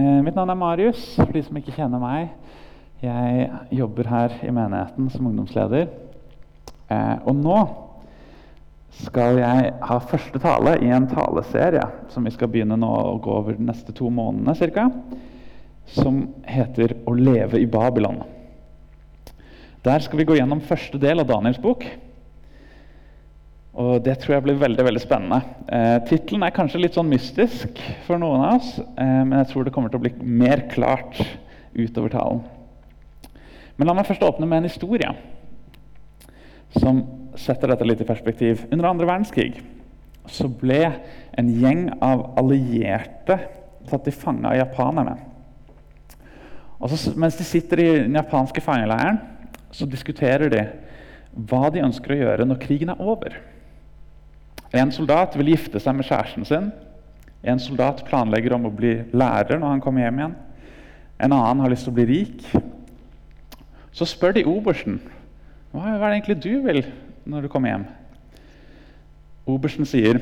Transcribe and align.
Eh, 0.00 0.22
mitt 0.24 0.34
navn 0.34 0.48
er 0.48 0.56
Marius, 0.56 1.00
for 1.18 1.28
de 1.34 1.42
som 1.44 1.56
ikke 1.58 1.74
kjenner 1.76 2.00
meg. 2.00 2.30
Jeg 3.02 3.48
jobber 3.74 4.06
her 4.08 4.32
i 4.46 4.52
menigheten 4.54 5.10
som 5.12 5.26
ungdomsleder. 5.28 5.90
Eh, 6.88 7.16
og 7.28 7.34
nå 7.36 7.56
skal 9.02 9.40
jeg 9.42 9.74
ha 9.90 9.98
første 10.00 10.40
tale 10.40 10.78
i 10.80 10.88
en 10.94 11.08
taleserie 11.10 11.84
som 12.14 12.24
vi 12.24 12.32
skal 12.32 12.48
begynne 12.48 12.78
nå 12.80 12.88
å 12.88 13.18
gå 13.20 13.34
over 13.42 13.58
de 13.58 13.66
neste 13.66 13.92
to 13.96 14.08
månedene 14.08 14.56
cirka, 14.56 14.90
Som 15.90 16.34
heter 16.46 16.94
'Å 17.04 17.12
leve 17.18 17.58
i 17.58 17.66
Babylon'. 17.66 18.22
Der 19.82 19.98
skal 19.98 20.18
vi 20.18 20.24
gå 20.24 20.36
gjennom 20.36 20.60
første 20.60 20.98
del 20.98 21.20
av 21.20 21.26
Daniels 21.26 21.58
bok. 21.58 21.84
Og 23.74 24.02
Det 24.02 24.16
tror 24.18 24.34
jeg 24.34 24.42
blir 24.42 24.58
veldig 24.58 24.84
veldig 24.84 25.02
spennende. 25.02 25.40
Eh, 25.70 25.98
Tittelen 26.08 26.42
er 26.42 26.54
kanskje 26.54 26.80
litt 26.82 26.96
sånn 26.98 27.10
mystisk 27.10 27.78
for 28.06 28.18
noen 28.18 28.42
av 28.42 28.56
oss, 28.58 28.78
eh, 28.78 29.22
men 29.22 29.38
jeg 29.38 29.52
tror 29.52 29.64
det 29.64 29.72
kommer 29.72 29.92
til 29.92 30.00
å 30.00 30.02
bli 30.02 30.12
mer 30.26 30.64
klart 30.72 31.20
utover 31.74 32.10
talen. 32.10 32.42
Men 33.76 33.86
la 33.86 33.94
meg 33.94 34.08
først 34.08 34.26
åpne 34.26 34.48
med 34.48 34.58
en 34.58 34.68
historie 34.68 35.12
som 36.76 37.04
setter 37.38 37.70
dette 37.70 37.86
litt 37.86 38.02
i 38.02 38.08
perspektiv. 38.08 38.66
Under 38.72 38.90
andre 38.90 39.06
verdenskrig 39.06 39.62
så 40.30 40.48
ble 40.50 40.82
en 41.38 41.48
gjeng 41.62 41.86
av 42.02 42.26
allierte 42.38 43.38
tatt 43.88 44.04
til 44.04 44.14
fange 44.14 44.50
av 44.50 44.58
japanerne. 44.58 45.16
Og 46.80 46.90
så, 46.90 47.12
mens 47.18 47.38
de 47.38 47.46
sitter 47.46 47.82
i 47.82 47.88
den 48.02 48.18
japanske 48.18 48.62
fangeleiren, 48.64 49.20
så 49.70 49.86
diskuterer 49.86 50.50
de 50.50 50.66
hva 51.48 51.68
de 51.70 51.84
ønsker 51.84 52.14
å 52.14 52.20
gjøre 52.20 52.46
når 52.48 52.60
krigen 52.62 52.90
er 52.92 53.00
over. 53.00 53.36
En 54.72 54.92
soldat 54.94 55.34
vil 55.38 55.52
gifte 55.54 55.80
seg 55.82 55.96
med 55.96 56.06
kjæresten 56.06 56.46
sin. 56.46 56.70
En 57.42 57.60
soldat 57.62 58.04
planlegger 58.06 58.54
om 58.54 58.68
å 58.68 58.74
bli 58.74 59.00
lærer 59.16 59.58
når 59.58 59.74
han 59.74 59.82
kommer 59.82 60.04
hjem 60.04 60.20
igjen. 60.20 60.36
En 61.20 61.34
annen 61.36 61.64
har 61.64 61.72
lyst 61.72 61.88
til 61.88 61.94
å 61.94 61.98
bli 61.98 62.06
rik. 62.10 62.44
Så 63.92 64.06
spør 64.08 64.36
de 64.36 64.46
obersten 64.48 65.00
hva 65.70 65.86
er 65.86 66.00
det 66.00 66.06
egentlig 66.16 66.38
du 66.42 66.52
vil 66.64 66.80
når 67.30 67.44
du 67.46 67.50
kommer 67.50 67.70
hjem. 67.70 67.84
Obersten 69.50 69.86
sier 69.86 70.18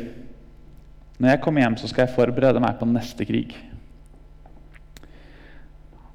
når 1.19 1.33
jeg 1.33 1.41
kommer 1.43 1.65
hjem, 1.65 1.77
så 1.81 1.89
skal 1.91 2.05
jeg 2.05 2.15
forberede 2.15 2.61
meg 2.63 2.77
på 2.79 2.87
neste 2.87 3.25
krig. 3.27 3.57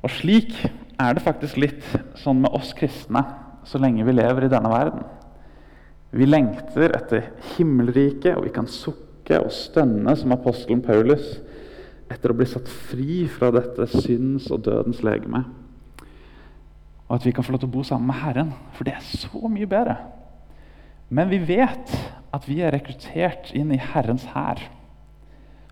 Og 0.04 0.12
slik 0.16 0.54
er 1.00 1.16
det 1.16 1.24
faktisk 1.26 1.58
litt 1.60 1.84
sånn 2.22 2.40
med 2.44 2.56
oss 2.56 2.72
kristne 2.78 3.24
så 3.68 3.80
lenge 3.82 4.06
vi 4.08 4.16
lever 4.16 4.46
i 4.46 4.52
denne 4.52 4.72
verden. 4.72 5.04
Vi 6.14 6.28
lengter 6.30 6.94
etter 6.94 7.32
himmelriket, 7.56 8.36
og 8.38 8.46
vi 8.46 8.54
kan 8.54 8.70
sukke 8.70 9.40
og 9.42 9.54
stønne 9.56 10.14
som 10.20 10.36
apostelen 10.36 10.84
Paulus 10.86 11.40
etter 12.14 12.30
å 12.30 12.38
bli 12.38 12.46
satt 12.46 12.70
fri 12.70 13.24
fra 13.32 13.50
dette 13.56 13.88
synds 13.90 14.52
og 14.54 14.62
dødens 14.68 15.02
legeme. 15.06 15.42
Og 17.08 17.18
at 17.18 17.26
vi 17.26 17.34
kan 17.34 17.46
få 17.46 17.56
lov 17.56 17.64
til 17.64 17.72
å 17.72 17.74
bo 17.74 17.86
sammen 17.88 18.12
med 18.12 18.22
Herren, 18.22 18.54
for 18.78 18.86
det 18.86 18.94
er 18.98 19.06
så 19.06 19.50
mye 19.50 19.70
bedre. 19.70 19.98
Men 21.14 21.32
vi 21.34 21.42
vet 21.46 21.94
at 22.34 22.48
vi 22.50 22.62
er 22.62 22.74
rekruttert 22.74 23.52
inn 23.58 23.74
i 23.74 23.82
Herrens 23.82 24.26
hær. 24.34 24.62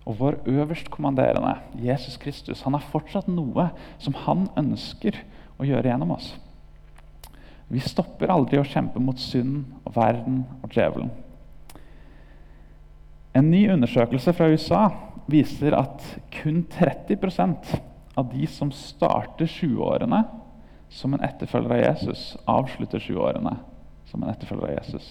Og 0.09 0.17
vår 0.17 0.39
øverstkommanderende, 0.50 1.55
Jesus 1.81 2.17
Kristus, 2.22 2.64
han 2.66 2.73
har 2.73 2.88
fortsatt 2.94 3.30
noe 3.30 3.70
som 4.02 4.17
han 4.26 4.48
ønsker 4.58 5.17
å 5.61 5.67
gjøre 5.67 5.94
gjennom 5.94 6.16
oss. 6.17 6.33
Vi 7.72 7.80
stopper 7.83 8.31
aldri 8.33 8.59
å 8.59 8.67
kjempe 8.67 9.00
mot 9.00 9.19
synd 9.19 9.64
og 9.86 9.95
verden 9.95 10.44
og 10.59 10.73
djevelen. 10.75 11.11
En 13.38 13.47
ny 13.47 13.64
undersøkelse 13.72 14.33
fra 14.36 14.50
USA 14.52 14.83
viser 15.31 15.77
at 15.77 16.03
kun 16.36 16.66
30% 16.73 17.75
av 18.19 18.27
de 18.33 18.47
som 18.52 18.73
starter 18.75 19.47
20-årene 19.47 20.25
som 20.92 21.16
en 21.16 21.23
etterfølger 21.23 21.72
av 21.72 21.83
Jesus, 21.86 22.23
avslutter 22.44 22.99
20-årene 22.99 23.55
som 24.11 24.23
en 24.23 24.33
etterfølger 24.33 24.67
av 24.67 24.75
Jesus. 24.81 25.08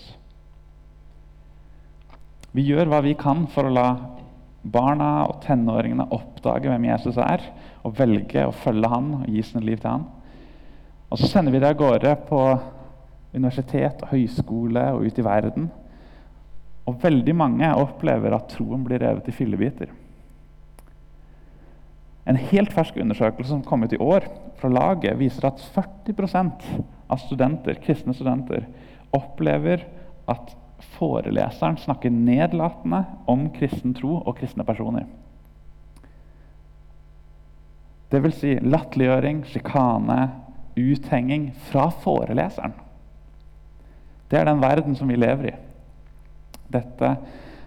Vi 2.52 2.66
gjør 2.66 2.90
hva 2.90 3.00
vi 3.06 3.14
kan 3.16 3.46
for 3.48 3.68
å 3.68 3.72
la 3.72 3.88
barna 4.60 5.24
og 5.30 5.40
tenåringene 5.46 6.10
oppdage 6.12 6.68
hvem 6.68 6.90
Jesus 6.90 7.16
er, 7.22 7.40
og 7.86 7.96
velge 7.96 8.44
å 8.44 8.52
følge 8.52 8.90
han 8.92 9.14
og 9.22 9.28
gi 9.30 9.44
sitt 9.46 9.64
liv 9.64 9.80
til 9.80 9.94
han. 9.94 10.08
Og 11.10 11.18
så 11.18 11.26
sender 11.26 11.52
vi 11.52 11.60
det 11.62 11.72
av 11.72 11.78
gårde 11.78 12.12
på 12.28 12.40
universitet 13.34 14.04
og 14.04 14.12
høyskole 14.12 14.84
og 14.94 15.06
ut 15.06 15.18
i 15.18 15.24
verden. 15.26 15.66
Og 16.86 17.00
veldig 17.02 17.34
mange 17.36 17.70
opplever 17.78 18.34
at 18.34 18.50
troen 18.54 18.84
blir 18.86 19.02
revet 19.02 19.28
i 19.30 19.34
fillebiter. 19.34 19.90
En 22.30 22.38
helt 22.38 22.70
fersk 22.74 22.98
undersøkelse 23.02 23.50
som 23.50 23.64
kom 23.66 23.82
ut 23.82 23.94
i 23.96 23.98
år 24.02 24.26
fra 24.60 24.70
laget, 24.70 25.18
viser 25.18 25.48
at 25.48 25.62
40% 25.74 26.66
av 27.10 27.22
studenter, 27.24 27.78
kristne 27.82 28.14
studenter 28.14 28.68
opplever 29.16 29.82
at 30.30 30.52
foreleseren 30.94 31.78
snakker 31.80 32.12
nedlatende 32.12 33.02
om 33.30 33.48
kristen 33.56 33.96
tro 33.96 34.20
og 34.20 34.36
kristne 34.38 34.66
personer. 34.68 35.08
Vil 38.10 38.34
si 38.34 38.56
latterliggjøring, 38.62 39.44
sjikane, 39.46 40.20
uthenging 40.80 41.50
fra 41.70 41.88
foreleseren. 42.02 42.74
Det 44.30 44.38
er 44.38 44.46
den 44.46 44.62
verden 44.62 44.96
som 44.96 45.08
vi 45.10 45.18
lever 45.18 45.50
i. 45.50 45.54
Dette 46.70 47.14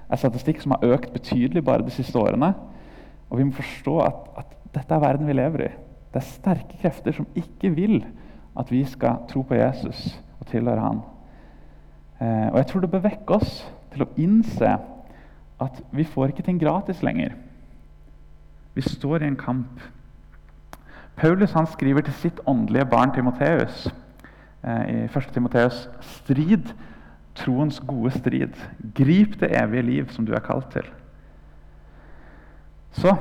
er 0.09 0.19
statistikk 0.19 0.61
som 0.63 0.75
har 0.75 0.95
økt 0.95 1.13
betydelig 1.13 1.63
bare 1.65 1.83
de 1.83 1.91
siste 1.91 2.19
årene. 2.19 2.53
Og 3.29 3.39
vi 3.39 3.47
må 3.47 3.55
forstå 3.57 3.97
at, 4.05 4.27
at 4.43 4.57
dette 4.75 4.95
er 4.95 5.03
verden 5.03 5.27
vi 5.27 5.35
lever 5.35 5.65
i. 5.67 5.71
Det 6.13 6.21
er 6.21 6.29
sterke 6.29 6.77
krefter 6.81 7.15
som 7.15 7.27
ikke 7.35 7.73
vil 7.73 8.03
at 8.59 8.71
vi 8.71 8.83
skal 8.85 9.23
tro 9.29 9.41
på 9.41 9.57
Jesus 9.57 10.21
og 10.39 10.47
tilhøre 10.47 10.81
Han. 10.81 11.01
Eh, 12.21 12.47
og 12.51 12.57
jeg 12.57 12.67
tror 12.69 12.83
det 12.83 12.91
bør 12.91 13.07
vekke 13.07 13.39
oss 13.39 13.63
til 13.93 14.05
å 14.05 14.11
innse 14.21 14.75
at 15.63 15.81
vi 15.91 16.05
får 16.05 16.31
ikke 16.31 16.45
ting 16.45 16.59
gratis 16.61 17.01
lenger. 17.05 17.33
Vi 18.73 18.81
står 18.85 19.23
i 19.23 19.31
en 19.31 19.39
kamp. 19.39 19.81
Paulus 21.19 21.53
han 21.53 21.67
skriver 21.69 22.05
til 22.05 22.15
sitt 22.17 22.41
åndelige 22.49 22.87
barn 22.89 23.13
Timoteus 23.13 23.87
eh, 24.65 24.83
i 24.89 24.97
1. 25.05 25.29
Timoteus 25.33 25.85
strid 26.17 26.71
troens 27.37 27.79
gode 27.87 28.13
strid. 28.17 28.57
Grip 28.97 29.37
det 29.41 29.53
evige 29.57 29.87
liv 29.89 30.09
som 30.13 30.25
du 30.25 30.33
er 30.33 30.43
kalt 30.45 30.69
til. 30.73 30.87
Så 32.93 33.15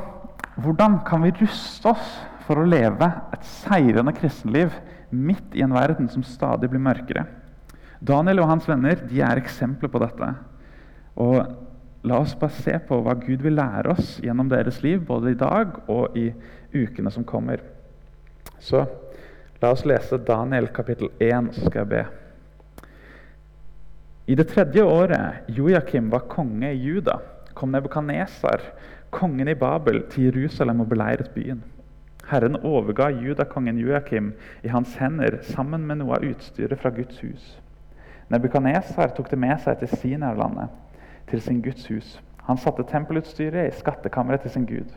hvordan 0.61 0.99
kan 1.07 1.25
vi 1.25 1.33
ruste 1.41 1.93
oss 1.93 2.17
for 2.47 2.61
å 2.61 2.69
leve 2.69 3.09
et 3.33 3.45
seirende 3.49 4.13
kristenliv 4.17 4.75
midt 5.13 5.55
i 5.57 5.65
en 5.65 5.73
verden 5.73 6.09
som 6.13 6.25
stadig 6.25 6.69
blir 6.73 6.83
mørkere? 6.83 7.25
Daniel 8.03 8.43
og 8.43 8.51
hans 8.51 8.69
venner 8.69 9.05
de 9.09 9.21
er 9.25 9.41
eksempler 9.41 9.93
på 9.93 10.01
dette. 10.03 10.33
Og 11.23 11.39
La 12.03 12.19
oss 12.19 12.35
bare 12.35 12.55
se 12.57 12.75
på 12.89 12.97
hva 13.05 13.15
Gud 13.15 13.45
vil 13.45 13.55
lære 13.55 13.93
oss 13.95 14.17
gjennom 14.23 14.49
deres 14.51 14.81
liv, 14.83 15.05
både 15.07 15.33
i 15.33 15.39
dag 15.39 15.77
og 15.91 16.17
i 16.19 16.33
ukene 16.75 17.13
som 17.15 17.27
kommer. 17.27 17.63
Så 18.63 18.85
la 19.61 19.71
oss 19.75 19.85
lese 19.85 20.19
Daniel 20.23 20.69
kapittel 20.71 21.11
1, 21.19 21.51
så 21.55 21.67
skal 21.67 21.81
jeg 21.83 21.89
be. 21.91 22.03
I 24.31 24.37
det 24.39 24.47
tredje 24.53 24.85
året 24.87 25.51
Joakim 25.51 26.13
var 26.13 26.29
konge 26.31 26.71
i 26.71 26.79
Juda, 26.79 27.19
kom 27.59 27.75
Nebukadnesar, 27.75 28.63
kongen 29.11 29.51
i 29.51 29.59
Babel, 29.59 30.05
til 30.11 30.31
Jerusalem 30.31 30.85
og 30.85 30.93
beleiret 30.95 31.33
byen. 31.35 31.65
Herren 32.31 32.57
overga 32.63 33.11
judakongen 33.11 33.83
Joakim 33.83 34.33
i 34.63 34.71
hans 34.71 34.95
hender 34.97 35.41
sammen 35.51 35.83
med 35.87 35.99
noe 35.99 36.21
av 36.21 36.31
utstyret 36.31 36.79
fra 36.79 36.95
Guds 36.95 37.19
hus. 37.27 37.51
Nebukadnesar 38.31 39.11
tok 39.17 39.29
det 39.35 39.43
med 39.43 39.59
seg 39.67 39.83
til 39.83 39.91
Sinarlandet, 39.99 40.71
til 41.29 41.43
sin 41.43 41.59
Guds 41.67 41.91
hus. 41.91 42.15
Han 42.47 42.63
satte 42.63 42.87
tempelutstyret 42.87 43.67
i 43.67 43.79
skattkammeret 43.83 44.47
til 44.47 44.55
sin 44.55 44.71
Gud. 44.71 44.95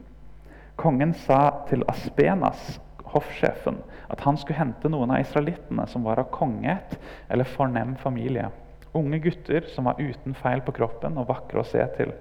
Kongen 0.78 1.18
sa 1.25 1.66
til 1.70 1.81
Aspenas, 1.90 2.75
hoffsjefen 3.15 3.79
at 4.12 4.21
han 4.25 4.38
skulle 4.38 4.59
hente 4.59 4.91
noen 4.91 5.15
av 5.15 5.23
israelittene 5.23 5.88
som 5.89 6.06
var 6.06 6.21
av 6.21 6.29
kongeætt 6.35 6.97
eller 7.31 7.50
fornem 7.56 7.95
familie. 8.01 8.51
Unge 8.95 9.19
gutter 9.19 9.65
som 9.73 9.89
var 9.89 10.00
uten 10.00 10.35
feil 10.39 10.62
på 10.63 10.75
kroppen 10.77 11.17
og 11.19 11.27
vakre 11.27 11.59
å 11.59 11.67
se 11.67 11.81
til. 11.97 12.13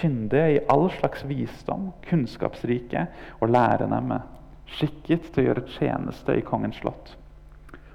Kyndige 0.00 0.58
i 0.58 0.64
all 0.68 0.90
slags 0.98 1.22
visdom, 1.28 1.92
kunnskapsrike 2.04 3.06
og 3.38 3.54
lærenemme. 3.54 4.20
Skikket 4.68 5.30
til 5.32 5.44
å 5.44 5.46
gjøre 5.46 5.68
tjeneste 5.78 6.36
i 6.36 6.44
kongens 6.44 6.82
slott. 6.82 7.14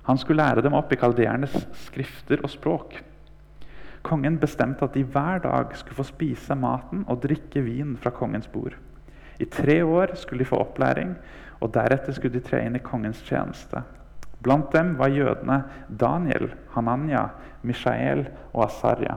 Han 0.07 0.17
skulle 0.17 0.41
lære 0.41 0.63
dem 0.65 0.73
opp 0.75 0.91
i 0.91 0.97
kaldernes 0.99 1.53
skrifter 1.85 2.41
og 2.41 2.51
språk. 2.51 2.97
Kongen 4.03 4.39
bestemte 4.41 4.83
at 4.83 4.97
de 4.97 5.05
hver 5.05 5.45
dag 5.45 5.77
skulle 5.77 6.01
få 6.01 6.07
spise 6.09 6.57
maten 6.59 7.05
og 7.07 7.21
drikke 7.23 7.61
vin 7.63 7.93
fra 8.01 8.11
kongens 8.11 8.49
bord. 8.51 8.73
I 9.39 9.45
tre 9.45 9.79
år 9.83 10.17
skulle 10.19 10.43
de 10.43 10.49
få 10.49 10.59
opplæring, 10.59 11.13
og 11.63 11.71
deretter 11.71 12.15
skulle 12.15 12.35
de 12.35 12.43
tre 12.43 12.59
inn 12.65 12.75
i 12.75 12.83
kongens 12.83 13.21
tjeneste. 13.23 13.83
Blant 14.43 14.73
dem 14.75 14.97
var 14.99 15.13
jødene 15.15 15.61
Daniel, 15.87 16.49
Hananya, 16.75 17.29
Mishael 17.63 18.25
og 18.51 18.65
Asarya. 18.65 19.15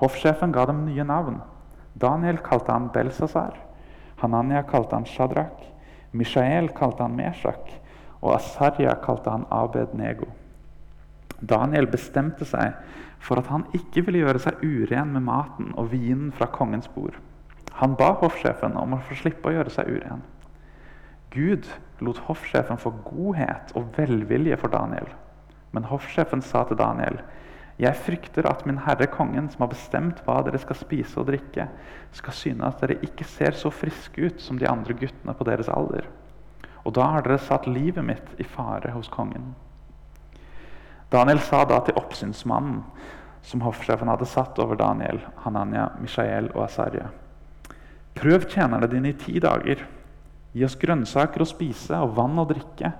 Hoffsjefen 0.00 0.54
ga 0.54 0.64
dem 0.70 0.86
nye 0.86 1.04
navn. 1.04 1.42
Daniel 2.00 2.40
kalte 2.40 2.72
han 2.72 2.88
Belsazar. 2.94 3.58
Hananya 4.22 4.62
kalte 4.64 4.96
han 4.96 5.04
Shadrach. 5.04 5.68
Mishael 6.12 6.70
kalte 6.76 7.04
han 7.04 7.16
Meshak, 7.16 7.68
og 8.20 8.34
Asarja 8.36 8.96
kalte 9.04 9.30
han 9.30 9.44
Abed 9.50 9.94
Nego. 9.96 10.28
Daniel 11.40 11.88
bestemte 11.90 12.46
seg 12.48 12.76
for 13.22 13.40
at 13.40 13.48
han 13.52 13.64
ikke 13.76 14.04
ville 14.06 14.24
gjøre 14.24 14.40
seg 14.42 14.62
uren 14.62 15.12
med 15.14 15.26
maten 15.26 15.72
og 15.76 15.90
vinen 15.92 16.32
fra 16.32 16.48
kongens 16.52 16.88
bord. 16.94 17.16
Han 17.80 17.96
ba 17.98 18.12
hoffsjefen 18.20 18.76
om 18.78 18.96
å 18.96 19.02
få 19.08 19.16
slippe 19.18 19.50
å 19.50 19.56
gjøre 19.56 19.72
seg 19.72 19.90
uren. 19.90 20.22
Gud 21.32 21.68
lot 22.04 22.18
hoffsjefen 22.28 22.80
få 22.80 22.92
godhet 23.06 23.72
og 23.78 23.92
velvilje 23.96 24.58
for 24.60 24.72
Daniel. 24.72 25.08
Men 25.72 25.88
hoffsjefen 25.88 26.42
sa 26.44 26.64
til 26.64 26.76
Daniel, 26.76 27.22
'Jeg 27.78 27.96
frykter 27.96 28.46
at 28.46 28.66
min 28.66 28.78
herre 28.78 29.06
kongen, 29.06 29.48
som 29.50 29.60
har 29.60 29.68
bestemt 29.68 30.20
hva 30.24 30.42
dere 30.44 30.58
skal 30.58 30.76
spise 30.76 31.18
og 31.20 31.26
drikke, 31.26 31.68
skal 32.12 32.32
syne 32.32 32.66
at 32.66 32.80
dere 32.80 33.00
ikke 33.02 33.24
ser 33.24 33.52
så 33.52 33.70
friske 33.70 34.26
ut 34.26 34.40
som 34.40 34.58
de 34.58 34.68
andre 34.68 34.92
guttene 34.92 35.34
på 35.34 35.44
deres 35.44 35.68
alder.' 35.68 36.06
Og 36.84 36.94
da 36.94 37.02
har 37.02 37.22
dere 37.22 37.38
satt 37.38 37.66
livet 37.66 38.04
mitt 38.04 38.28
i 38.38 38.44
fare 38.44 38.90
hos 38.90 39.08
kongen. 39.08 39.54
Daniel 41.12 41.38
sa 41.40 41.64
da 41.64 41.80
til 41.80 41.94
oppsynsmannen 41.94 42.82
som 43.42 43.60
hoffsjefen 43.60 44.08
hadde 44.08 44.26
satt 44.26 44.58
over 44.58 44.78
Daniel, 44.78 45.20
Hananya, 45.44 45.88
Mishael 46.00 46.50
og 46.54 46.64
Asarya. 46.64 47.08
Prøv 48.14 48.46
tjenerne 48.48 48.86
dine 48.86 49.08
i 49.08 49.18
ti 49.18 49.38
dager. 49.42 49.82
Gi 50.52 50.64
oss 50.66 50.76
grønnsaker 50.80 51.42
å 51.42 51.48
spise 51.48 51.98
og 52.04 52.16
vann 52.18 52.40
å 52.40 52.46
drikke. 52.48 52.92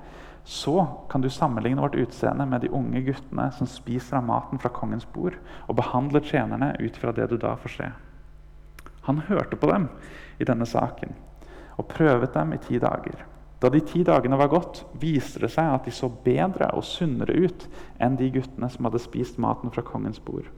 Så 0.45 0.75
kan 1.11 1.23
du 1.23 1.29
sammenligne 1.31 1.85
vårt 1.85 1.99
utseende 2.01 2.47
med 2.49 2.65
de 2.65 2.73
unge 2.75 3.05
guttene 3.07 3.51
som 3.55 3.69
spiser 3.71 4.19
av 4.19 4.27
maten 4.27 4.59
fra 4.59 4.73
kongens 4.75 5.07
bord, 5.15 5.37
og 5.69 5.77
behandler 5.79 6.25
tjenerne 6.27 6.73
ut 6.81 6.97
fra 6.99 7.13
det 7.15 7.29
du 7.31 7.37
da 7.39 7.55
får 7.61 7.77
se. 7.77 7.91
Han 9.07 9.23
hørte 9.29 9.59
på 9.59 9.71
dem 9.71 9.87
i 10.39 10.47
denne 10.49 10.67
saken 10.67 11.15
og 11.79 11.89
prøvet 11.91 12.35
dem 12.35 12.53
i 12.55 12.61
ti 12.63 12.81
dager. 12.83 13.23
Da 13.63 13.71
de 13.71 13.79
ti 13.87 14.03
dagene 14.03 14.37
var 14.39 14.51
gått, 14.51 14.83
viste 14.99 15.45
det 15.45 15.53
seg 15.55 15.71
at 15.71 15.87
de 15.87 15.93
så 15.95 16.09
bedre 16.25 16.73
og 16.75 16.85
sunnere 16.87 17.37
ut 17.45 17.69
enn 18.03 18.19
de 18.19 18.31
guttene 18.35 18.69
som 18.71 18.89
hadde 18.89 19.01
spist 19.03 19.39
maten 19.43 19.71
fra 19.71 19.85
kongens 19.87 20.19
bord. 20.23 20.49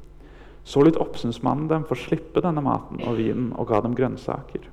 Så 0.64 0.80
litt 0.80 0.96
oppsynsmannen 0.96 1.68
dem 1.68 1.84
for 1.84 1.98
å 1.98 2.04
slippe 2.06 2.40
denne 2.44 2.64
maten 2.64 3.02
og 3.04 3.18
vinen 3.20 3.52
og 3.52 3.68
ga 3.68 3.82
dem 3.84 3.96
grønnsaker. 3.96 4.64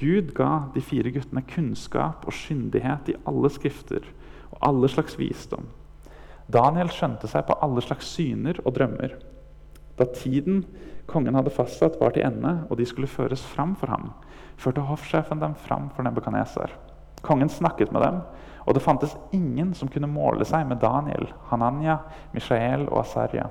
Gud 0.00 0.32
ga 0.34 0.70
de 0.74 0.80
fire 0.80 1.12
guttene 1.12 1.42
kunnskap 1.44 2.24
og 2.24 2.32
skyndighet 2.32 3.10
i 3.12 3.18
alle 3.28 3.50
skrifter 3.52 4.06
og 4.50 4.62
alle 4.64 4.88
slags 4.88 5.18
visdom. 5.20 5.66
Daniel 6.50 6.88
skjønte 6.90 7.28
seg 7.30 7.44
på 7.46 7.56
alle 7.62 7.82
slags 7.84 8.08
syner 8.14 8.58
og 8.64 8.74
drømmer. 8.78 9.18
Da 10.00 10.06
tiden 10.16 10.64
kongen 11.10 11.36
hadde 11.36 11.52
fastsatt, 11.52 11.98
var 12.00 12.14
til 12.14 12.24
ende, 12.24 12.62
og 12.70 12.78
de 12.80 12.86
skulle 12.88 13.10
føres 13.10 13.42
fram 13.52 13.74
for 13.76 13.92
ham, 13.92 14.10
førte 14.56 14.86
hoffsjefen 14.88 15.42
dem 15.42 15.54
fram 15.66 15.90
for 15.94 16.06
Nebukadnesar. 16.06 16.72
Kongen 17.26 17.52
snakket 17.52 17.92
med 17.92 18.02
dem, 18.06 18.22
og 18.64 18.74
det 18.74 18.82
fantes 18.84 19.16
ingen 19.36 19.74
som 19.76 19.90
kunne 19.92 20.08
måle 20.08 20.46
seg 20.48 20.64
med 20.70 20.80
Daniel, 20.80 21.28
Hananya, 21.50 21.98
Mishael 22.32 22.86
og 22.88 23.02
Asarya. 23.02 23.50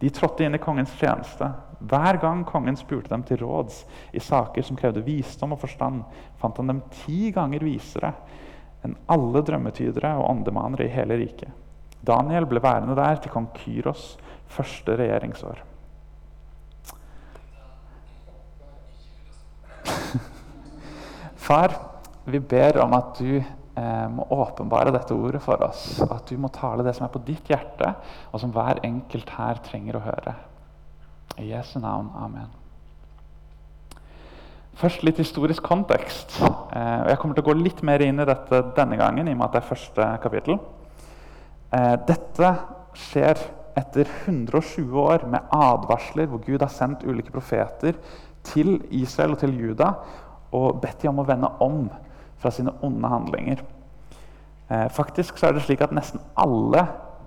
De 0.00 0.10
trådte 0.10 0.46
inn 0.46 0.56
i 0.56 0.62
kongens 0.62 0.94
tjeneste. 1.00 1.50
Hver 1.84 2.16
gang 2.22 2.44
kongen 2.48 2.76
spurte 2.80 3.10
dem 3.12 3.22
til 3.28 3.42
råds 3.42 3.82
i 4.16 4.22
saker 4.22 4.64
som 4.64 4.76
krevde 4.78 5.04
visdom 5.04 5.52
og 5.56 5.60
forstand, 5.64 6.02
fant 6.40 6.56
han 6.60 6.70
dem 6.70 6.82
ti 7.02 7.30
ganger 7.34 7.64
visere 7.66 8.12
enn 8.84 8.96
alle 9.12 9.40
drømmetydere 9.44 10.10
og 10.20 10.30
åndemanere 10.30 10.86
i 10.86 10.92
hele 10.92 11.16
riket. 11.20 11.50
Daniel 12.04 12.46
ble 12.48 12.60
værende 12.60 12.96
der 12.98 13.16
til 13.20 13.32
kong 13.32 13.48
Kyros 13.56 14.18
første 14.52 14.96
regjeringsår. 15.00 15.62
Far, 21.46 21.70
vi 22.28 22.38
ber 22.40 22.78
om 22.84 22.92
at 22.96 23.18
du 23.20 23.40
eh, 23.40 24.08
må 24.12 24.26
åpenbare 24.36 24.92
dette 24.94 25.16
ordet 25.16 25.42
for 25.44 25.64
oss. 25.64 26.02
At 26.04 26.28
du 26.28 26.36
må 26.40 26.48
tale 26.52 26.84
det 26.84 26.94
som 26.96 27.04
er 27.08 27.14
på 27.14 27.24
ditt 27.24 27.48
hjerte, 27.50 27.94
og 28.32 28.40
som 28.42 28.52
hver 28.52 28.84
enkelt 28.84 29.28
her 29.38 29.54
trenger 29.64 29.96
å 29.96 30.04
høre. 30.04 30.34
I 31.38 31.48
Jesu 31.50 31.78
navn. 31.82 32.10
Amen. 32.16 32.50
Først 34.74 35.04
litt 35.06 35.18
historisk 35.22 35.62
kontekst. 35.62 36.36
Eh, 36.42 37.02
jeg 37.10 37.18
kommer 37.18 37.36
til 37.36 37.44
å 37.44 37.48
gå 37.48 37.56
litt 37.58 37.82
mer 37.86 38.02
inn 38.02 38.22
i 38.22 38.26
dette 38.26 38.62
denne 38.76 38.98
gangen. 38.98 39.28
i 39.28 39.32
og 39.32 39.38
med 39.38 39.46
at 39.46 39.52
det 39.52 39.62
er 39.62 39.68
første 39.68 40.08
kapittel. 40.22 40.58
Eh, 41.72 41.96
dette 42.06 42.50
skjer 42.94 43.38
etter 43.76 44.06
120 44.26 44.98
år 44.98 45.26
med 45.26 45.40
advarsler 45.50 46.26
hvor 46.26 46.42
Gud 46.44 46.62
har 46.62 46.70
sendt 46.70 47.02
ulike 47.02 47.32
profeter 47.34 47.94
til 48.46 48.84
Israel 48.90 49.34
og 49.34 49.38
til 49.38 49.54
Juda 49.58 49.94
og 50.52 50.80
bedt 50.82 51.02
dem 51.02 51.14
om 51.14 51.24
å 51.24 51.26
vende 51.26 51.50
om 51.60 51.88
fra 52.38 52.50
sine 52.50 52.74
onde 52.82 53.08
handlinger. 53.08 53.64
Eh, 54.70 54.88
faktisk 54.88 55.38
så 55.38 55.48
er 55.48 55.52
det 55.56 55.64
slik 55.66 55.82
at 55.82 55.94
Nesten 55.94 56.22
alle 56.36 56.86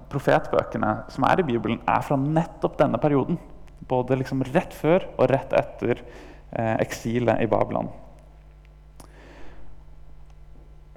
profetbøkene 0.10 1.04
som 1.12 1.26
er 1.28 1.42
i 1.42 1.44
Bibelen, 1.44 1.82
er 1.88 2.02
fra 2.02 2.16
nettopp 2.16 2.78
denne 2.80 2.98
perioden. 2.98 3.38
Både 3.88 4.18
liksom 4.20 4.44
rett 4.54 4.74
før 4.74 5.06
og 5.18 5.30
rett 5.32 5.54
etter 5.56 6.02
eh, 6.02 6.76
eksilet 6.82 7.44
i 7.44 7.50
Babylon. 7.52 7.90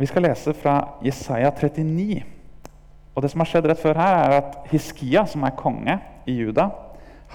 Vi 0.01 0.09
skal 0.09 0.25
lese 0.25 0.55
fra 0.57 0.79
Jesaja 1.05 1.51
39. 1.53 2.23
Og 3.15 3.23
det 3.23 3.31
som 3.33 3.43
har 3.43 3.51
skjedd 3.51 3.67
rett 3.69 3.83
før 3.83 3.99
her, 4.01 4.15
er 4.17 4.37
at 4.39 4.55
Hiskia, 4.71 5.27
som 5.29 5.45
er 5.45 5.59
konge 5.59 5.99
i 6.25 6.39
Juda, 6.39 6.71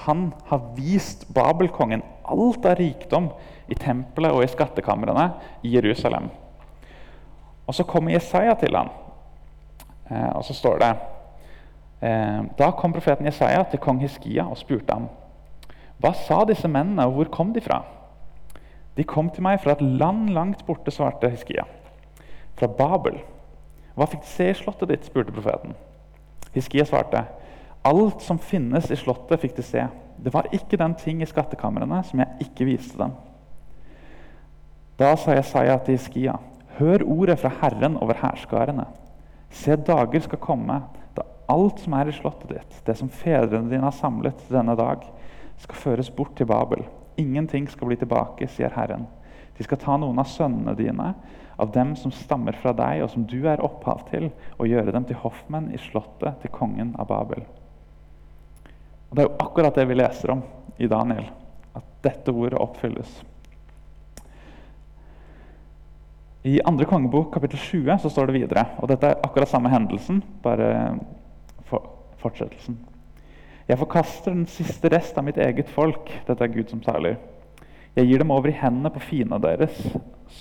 han 0.06 0.32
har 0.50 0.64
vist 0.76 1.28
Babelkongen 1.34 2.02
alt 2.26 2.66
av 2.66 2.80
rikdom 2.80 3.30
i 3.72 3.78
tempelet 3.78 4.34
og 4.34 4.44
i 4.44 4.50
skattekamrene 4.50 5.28
i 5.64 5.76
Jerusalem. 5.76 6.32
Og 7.66 7.76
så 7.78 7.86
kommer 7.88 8.16
Jesaja 8.16 8.54
til 8.60 8.76
ham, 8.76 8.90
eh, 10.10 10.32
og 10.36 10.44
så 10.46 10.54
står 10.54 10.82
det 10.82 10.90
eh, 12.02 12.42
Da 12.58 12.72
kom 12.78 12.94
profeten 12.94 13.26
Jesaja 13.26 13.64
til 13.70 13.82
kong 13.82 14.02
Hiskia 14.02 14.46
og 14.50 14.58
spurte 14.58 14.94
ham 14.94 15.08
hva 16.04 16.12
sa 16.26 16.42
disse 16.48 16.68
mennene, 16.68 17.06
og 17.08 17.16
hvor 17.16 17.32
kom 17.32 17.54
de 17.56 17.64
fra? 17.64 17.82
De 18.96 19.04
kom 19.08 19.30
til 19.32 19.44
meg 19.44 19.62
fra 19.64 19.76
et 19.76 19.84
land 19.84 20.30
langt 20.36 20.64
borte, 20.68 20.92
svarte 20.92 21.30
Hiskia. 21.32 21.66
Fra 22.56 22.68
Babel. 22.72 23.20
Hva 23.96 24.08
fikk 24.12 24.24
de 24.24 24.32
se 24.32 24.50
i 24.52 24.58
slottet 24.58 24.92
ditt? 24.92 25.08
spurte 25.08 25.36
profeten. 25.36 25.76
Hiskia 26.56 26.86
svarte. 26.88 27.26
Alt 27.86 28.24
som 28.26 28.40
finnes 28.42 28.90
i 28.92 28.98
slottet, 29.00 29.40
fikk 29.44 29.56
de 29.60 29.66
se. 29.66 29.86
Det 30.18 30.32
var 30.34 30.48
ikke 30.56 30.80
den 30.80 30.96
ting 31.00 31.22
i 31.22 31.30
skattekamrene 31.30 32.02
som 32.08 32.22
jeg 32.24 32.48
ikke 32.48 32.68
viste 32.72 33.00
dem. 33.00 33.16
Da 35.00 35.12
sa 35.20 35.36
Jesaja 35.36 35.78
til 35.84 36.00
Hiskia. 36.00 36.38
Hør 36.80 37.04
ordet 37.08 37.40
fra 37.40 37.52
Herren 37.62 37.98
over 38.04 38.20
hærskarene. 38.20 38.88
Se, 39.52 39.76
dager 39.76 40.24
skal 40.24 40.42
komme 40.44 40.82
da 41.16 41.24
alt 41.52 41.80
som 41.84 41.96
er 41.96 42.10
i 42.10 42.16
slottet 42.16 42.52
ditt, 42.52 42.80
det 42.88 42.96
som 43.00 43.12
fedrene 43.12 43.70
dine 43.72 43.86
har 43.88 43.96
samlet 43.96 44.40
denne 44.52 44.76
dag, 44.80 45.04
skal 45.64 45.80
føres 45.80 46.12
bort 46.12 46.36
til 46.38 46.50
Babel. 46.50 46.84
Ingenting 47.18 47.68
skal 47.72 47.90
bli 47.90 47.98
tilbake, 48.00 48.48
sier 48.52 48.74
Herren. 48.76 49.08
De 49.58 49.64
skal 49.64 49.80
ta 49.80 49.96
noen 50.00 50.20
av 50.20 50.28
sønnene 50.28 50.76
dine, 50.76 51.14
av 51.56 51.72
dem 51.72 51.94
som 51.96 52.12
stammer 52.12 52.58
fra 52.60 52.74
deg, 52.76 53.04
og 53.04 53.12
som 53.14 53.24
du 53.30 53.38
er 53.48 53.64
opphav 53.64 54.04
til, 54.10 54.28
og 54.58 54.68
gjøre 54.68 54.92
dem 54.92 55.06
til 55.08 55.20
hoffmenn 55.22 55.72
i 55.72 55.80
slottet 55.80 56.42
til 56.42 56.52
kongen 56.52 56.92
av 57.00 57.08
Babel. 57.12 57.46
Og 59.10 59.16
Det 59.16 59.24
er 59.24 59.30
jo 59.30 59.38
akkurat 59.46 59.78
det 59.80 59.88
vi 59.88 59.96
leser 59.96 60.34
om 60.36 60.44
i 60.78 60.90
Daniel, 60.92 61.30
at 61.76 61.88
dette 62.04 62.34
ordet 62.34 62.60
oppfylles. 62.60 63.22
I 66.46 66.60
andre 66.62 66.86
kongebok 66.86 67.32
kapittel 67.34 67.58
20 67.58 68.04
så 68.04 68.12
står 68.12 68.28
det 68.30 68.36
videre, 68.36 68.66
og 68.78 68.92
dette 68.92 69.08
er 69.08 69.24
akkurat 69.26 69.50
samme 69.50 69.72
hendelsen, 69.72 70.20
bare 70.44 70.68
for, 71.66 71.88
fortsettelsen. 72.22 72.76
Jeg 73.66 73.80
forkaster 73.82 74.34
den 74.34 74.46
siste 74.46 74.90
rest 74.94 75.18
av 75.18 75.26
mitt 75.26 75.40
eget 75.42 75.70
folk. 75.74 76.12
Dette 76.28 76.46
er 76.46 76.54
Gud 76.54 76.70
som 76.70 76.84
taler. 76.86 77.18
Jeg 77.96 78.10
gir 78.10 78.22
dem 78.22 78.34
over 78.36 78.52
i 78.52 78.60
hendene 78.60 78.92
på 78.94 79.02
fiendene 79.02 79.40
deres, 79.42 79.80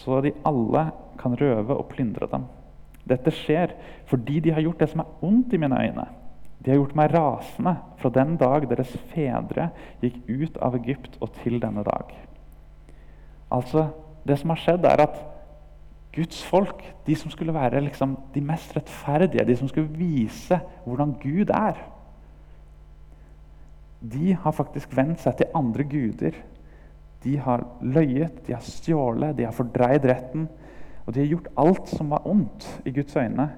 så 0.03 0.19
de 0.21 0.35
alle 0.45 0.89
kan 1.21 1.37
røve 1.39 1.77
og 1.77 1.87
plyndre 1.93 2.29
dem. 2.29 2.45
Dette 3.09 3.33
skjer 3.33 3.73
fordi 4.11 4.41
de 4.45 4.53
har 4.53 4.65
gjort 4.65 4.83
det 4.83 4.91
som 4.91 5.05
er 5.05 5.25
ondt 5.25 5.55
i 5.55 5.61
mine 5.63 5.79
øyne. 5.79 6.07
De 6.65 6.73
har 6.73 6.81
gjort 6.81 6.97
meg 6.97 7.13
rasende 7.13 7.75
fra 8.01 8.11
den 8.13 8.37
dag 8.41 8.65
deres 8.71 8.93
fedre 9.13 9.69
gikk 10.03 10.17
ut 10.29 10.61
av 10.65 10.77
Egypt 10.81 11.19
og 11.21 11.33
til 11.43 11.61
denne 11.63 11.85
dag. 11.87 12.13
Altså, 13.53 13.91
Det 14.25 14.39
som 14.41 14.51
har 14.51 14.57
skjedd, 14.57 14.85
er 14.89 15.03
at 15.05 15.19
Guds 16.15 16.39
folk, 16.49 16.79
de 17.07 17.15
som 17.15 17.31
skulle 17.31 17.53
være 17.53 17.83
liksom 17.85 18.15
de 18.35 18.41
mest 18.41 18.73
rettferdige, 18.73 19.45
de 19.45 19.57
som 19.57 19.69
skulle 19.69 19.99
vise 19.99 20.57
hvordan 20.87 21.13
Gud 21.21 21.51
er, 21.53 21.77
de 24.13 24.35
har 24.37 24.53
faktisk 24.53 24.93
vendt 24.97 25.23
seg 25.25 25.39
til 25.39 25.57
andre 25.57 25.87
guder. 25.89 26.37
De 27.25 27.39
har 27.41 27.65
løyet, 27.81 28.43
de 28.47 28.53
har 28.53 28.65
stjålet, 28.65 29.37
de 29.37 29.47
har 29.47 29.57
fordreid 29.57 30.05
retten. 30.09 30.49
Og 31.05 31.15
de 31.15 31.23
har 31.23 31.31
gjort 31.31 31.53
alt 31.61 31.93
som 31.93 32.13
var 32.13 32.27
ondt 32.29 32.67
i 32.85 32.93
Guds 32.93 33.17
øyne. 33.17 33.49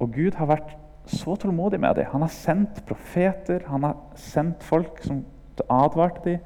Og 0.00 0.12
Gud 0.12 0.36
har 0.36 0.50
vært 0.50 0.74
så 1.08 1.36
tålmodig 1.38 1.80
med 1.80 1.96
dem. 1.96 2.08
Han 2.12 2.24
har 2.26 2.32
sendt 2.34 2.82
profeter, 2.86 3.64
han 3.70 3.86
har 3.86 3.96
sendt 4.20 4.64
folk 4.66 5.00
som 5.04 5.24
advarte 5.72 6.24
dem 6.24 6.38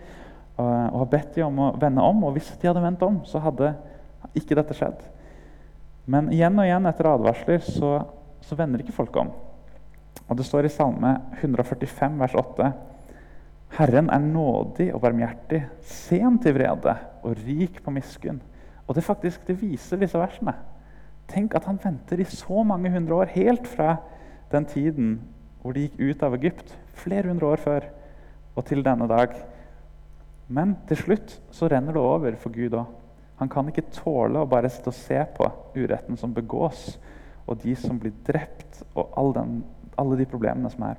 og 0.60 0.98
har 0.98 1.08
bedt 1.08 1.36
dem 1.38 1.46
om 1.48 1.60
å 1.64 1.68
vende 1.80 2.04
om. 2.04 2.24
Og 2.28 2.36
hvis 2.36 2.50
de 2.60 2.68
hadde 2.68 2.82
vendt 2.84 3.02
om, 3.02 3.22
så 3.24 3.40
hadde 3.42 3.72
ikke 4.36 4.58
dette 4.58 4.76
skjedd. 4.76 5.00
Men 6.10 6.28
igjen 6.34 6.58
og 6.58 6.66
igjen 6.66 6.88
etter 6.90 7.08
advarsler 7.08 7.64
så, 7.64 7.94
så 8.44 8.58
vender 8.58 8.82
ikke 8.84 8.96
folk 8.96 9.16
om. 9.22 9.32
Og 10.28 10.36
Det 10.38 10.46
står 10.46 10.68
i 10.68 10.72
Salme 10.72 11.14
145, 11.40 12.18
vers 12.20 12.36
8.: 12.38 12.70
Herren 13.76 14.10
er 14.10 14.22
nådig 14.22 14.88
og 14.94 15.02
barmhjertig, 15.04 15.62
sen 15.86 16.38
til 16.42 16.56
vrede 16.56 16.96
og 17.22 17.38
rik 17.46 17.78
på 17.84 17.92
miskunn. 17.94 18.40
Og 18.88 18.96
det 18.96 19.06
faktisk, 19.06 19.44
det 19.46 19.60
viser 19.60 20.00
disse 20.00 20.18
versene. 20.18 20.56
Tenk 21.30 21.54
at 21.54 21.68
han 21.68 21.78
venter 21.78 22.18
i 22.18 22.26
så 22.26 22.64
mange 22.66 22.90
hundre 22.90 23.20
år, 23.22 23.30
helt 23.36 23.68
fra 23.70 23.96
den 24.50 24.66
tiden 24.66 25.12
hvor 25.62 25.76
de 25.76 25.84
gikk 25.84 26.00
ut 26.00 26.22
av 26.26 26.34
Egypt, 26.34 26.72
flere 26.98 27.28
hundre 27.30 27.52
år 27.52 27.62
før, 27.62 27.86
og 28.56 28.66
til 28.66 28.82
denne 28.82 29.06
dag. 29.10 29.36
Men 30.50 30.74
til 30.88 30.98
slutt 30.98 31.36
så 31.54 31.68
renner 31.70 31.94
det 31.94 32.02
over 32.02 32.38
for 32.40 32.50
Gud 32.54 32.74
òg. 32.74 32.88
Han 33.40 33.48
kan 33.48 33.68
ikke 33.70 33.86
tåle 33.94 34.42
å 34.42 34.48
bare 34.48 34.68
sitte 34.72 34.90
og 34.90 34.98
se 34.98 35.20
på 35.36 35.46
uretten 35.76 36.18
som 36.20 36.34
begås, 36.34 36.98
og 37.46 37.62
de 37.62 37.76
som 37.78 38.00
blir 38.00 38.12
drept, 38.26 38.82
og 38.94 39.14
all 39.16 39.32
den, 39.36 39.60
alle 40.00 40.18
de 40.18 40.26
problemene 40.28 40.72
som 40.72 40.84
er. 40.90 40.98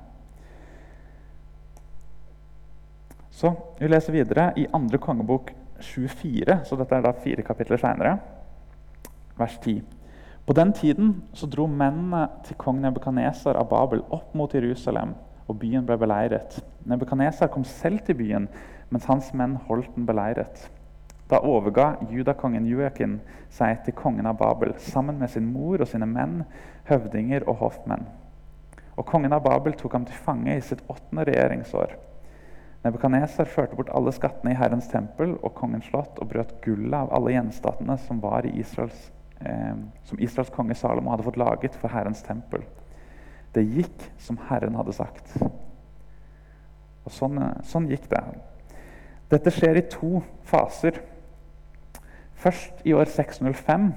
Så 3.42 3.54
Vi 3.78 3.88
leser 3.88 4.14
videre 4.14 4.52
i 4.56 4.68
andre 4.70 4.98
kongebok 5.02 5.48
24, 5.82 6.60
så 6.62 6.76
dette 6.78 6.94
er 6.94 7.02
da 7.02 7.10
fire 7.24 7.42
kapitler 7.42 7.80
seinere, 7.82 8.12
vers 9.34 9.56
10. 9.64 9.80
På 10.46 10.54
den 10.54 10.70
tiden 10.78 11.08
så 11.34 11.48
dro 11.50 11.66
mennene 11.66 12.28
til 12.46 12.54
kong 12.60 12.78
Nebukadnesar 12.84 13.58
av 13.58 13.66
Babel 13.72 14.04
opp 14.14 14.36
mot 14.38 14.54
Jerusalem, 14.54 15.16
og 15.50 15.58
byen 15.58 15.88
ble 15.88 15.96
beleiret. 15.98 16.60
Nebukadnesar 16.86 17.50
kom 17.50 17.66
selv 17.66 18.04
til 18.06 18.20
byen, 18.20 18.46
mens 18.94 19.10
hans 19.10 19.32
menn 19.34 19.58
holdt 19.66 19.90
den 19.96 20.06
beleiret. 20.06 20.68
Da 21.26 21.42
overga 21.42 21.96
judakongen 22.14 22.70
Joakim 22.70 23.18
seg 23.50 23.82
til 23.82 23.98
kongen 23.98 24.30
av 24.30 24.38
Babel 24.38 24.76
sammen 24.86 25.18
med 25.18 25.34
sin 25.34 25.50
mor 25.50 25.82
og 25.82 25.90
sine 25.90 26.06
menn, 26.06 26.44
høvdinger 26.86 27.48
og 27.48 27.58
hoffmenn. 27.66 28.06
Og 28.94 29.02
Kongen 29.10 29.34
av 29.34 29.42
Babel 29.42 29.74
tok 29.74 29.98
ham 29.98 30.06
til 30.06 30.24
fange 30.30 30.54
i 30.54 30.62
sitt 30.62 30.86
åttende 30.86 31.26
regjeringsår. 31.26 31.98
Nebukadneser 32.82 33.46
førte 33.46 33.78
bort 33.78 33.92
alle 33.94 34.10
skattene 34.14 34.52
i 34.52 34.58
Herrens 34.58 34.88
tempel 34.90 35.36
og 35.38 35.54
kongens 35.54 35.86
slott 35.90 36.18
og 36.18 36.32
brøt 36.32 36.56
gullet 36.64 36.96
av 36.98 37.12
alle 37.14 37.36
gjenstandene 37.36 37.94
som, 38.02 38.22
Israels, 38.50 39.04
eh, 39.40 39.76
som 40.08 40.18
Israels 40.18 40.50
konge 40.50 40.74
Salomo 40.74 41.12
hadde 41.12 41.26
fått 41.28 41.38
laget 41.38 41.78
for 41.78 41.94
Herrens 41.94 42.24
tempel. 42.26 42.64
Det 43.54 43.62
gikk 43.62 44.08
som 44.18 44.40
Herren 44.48 44.74
hadde 44.74 44.94
sagt. 44.96 45.36
Og 47.02 47.12
sånn, 47.12 47.38
sånn 47.66 47.86
gikk 47.90 48.08
det. 48.10 48.22
Dette 49.30 49.52
skjer 49.54 49.78
i 49.78 49.88
to 49.92 50.22
faser. 50.48 50.98
Først 52.42 52.82
i 52.88 52.94
år 52.96 53.06
605 53.06 53.92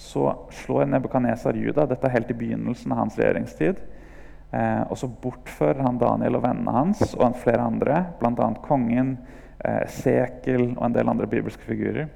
så 0.00 0.30
slår 0.64 0.88
Nebukadnesar 0.90 1.56
Juda. 1.58 1.84
Dette 1.86 2.08
er 2.08 2.16
helt 2.16 2.32
i 2.32 2.38
begynnelsen 2.38 2.94
av 2.94 3.04
hans 3.04 3.18
regjeringstid. 3.20 3.82
Eh, 4.54 4.82
og 4.86 4.98
så 5.00 5.08
bortfører 5.08 5.82
han 5.82 5.98
Daniel 5.98 6.38
og 6.38 6.44
vennene 6.44 6.74
hans 6.76 7.02
og 7.16 7.38
flere 7.42 7.64
andre, 7.64 8.04
bl.a. 8.20 8.50
kongen, 8.62 9.16
eh, 9.64 9.82
Sekel 9.90 10.68
og 10.76 10.84
en 10.86 10.94
del 10.94 11.10
andre 11.10 11.26
bibelske 11.30 11.66
figurer. 11.66 12.06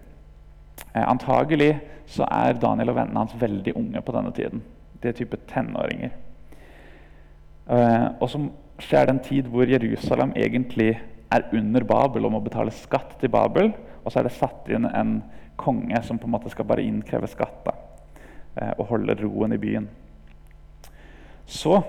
Eh, 0.95 1.03
antagelig 1.03 1.73
så 2.07 2.29
er 2.31 2.61
Daniel 2.61 2.93
og 2.93 3.01
vennene 3.01 3.25
hans 3.25 3.37
veldig 3.41 3.75
unge 3.77 4.03
på 4.05 4.15
denne 4.15 4.33
tiden. 4.37 4.63
De 5.03 5.11
er 5.11 5.19
type 5.19 5.41
tenåringer. 5.51 6.15
Eh, 7.69 8.07
og 8.21 8.31
så 8.31 8.41
skjer 8.79 9.09
det 9.09 9.15
en 9.17 9.25
tid 9.25 9.51
hvor 9.51 9.69
Jerusalem 9.69 10.33
egentlig 10.39 10.93
er 11.35 11.49
under 11.53 11.85
Babel 11.85 12.25
og 12.25 12.37
må 12.37 12.41
betale 12.45 12.73
skatt 12.73 13.19
til 13.21 13.33
Babel. 13.33 13.73
Og 14.05 14.13
så 14.13 14.21
er 14.21 14.29
det 14.29 14.37
satt 14.39 14.71
inn 14.73 14.87
en 14.89 15.19
konge 15.59 16.01
som 16.07 16.21
på 16.21 16.29
en 16.29 16.37
måte 16.37 16.53
skal 16.53 16.69
bare 16.69 16.87
innkreve 16.87 17.29
skatt 17.29 17.65
da, 17.67 17.75
eh, 18.57 18.75
og 18.79 18.93
holde 18.93 19.19
roen 19.19 19.57
i 19.57 19.61
byen. 19.61 19.89
Så 21.49 21.81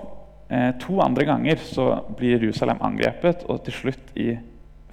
Eh, 0.50 0.74
to 0.78 1.00
andre 1.00 1.24
ganger 1.24 1.56
så 1.56 2.04
blir 2.18 2.40
Jerusalem 2.42 2.80
angrepet, 2.82 3.44
og 3.46 3.62
til 3.62 3.76
slutt, 3.76 4.08
i 4.18 4.32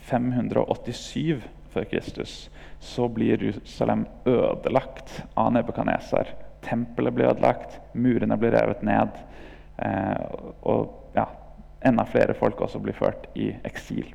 587 0.06 1.40
før 1.74 1.88
Kristus, 1.90 2.36
så 2.80 3.08
blir 3.10 3.42
Jerusalem 3.42 4.04
ødelagt 4.30 5.24
av 5.34 5.50
Nebukadneser. 5.56 6.30
Tempelet 6.62 7.16
blir 7.18 7.32
ødelagt, 7.32 7.80
murene 7.98 8.38
blir 8.38 8.54
revet 8.54 8.86
ned, 8.86 9.18
eh, 9.82 10.38
og 10.62 11.18
ja, 11.18 11.26
enda 11.82 12.06
flere 12.06 12.38
folk 12.38 12.62
også 12.62 12.84
blir 12.84 12.94
ført 12.94 13.26
i 13.34 13.50
eksil. 13.66 14.14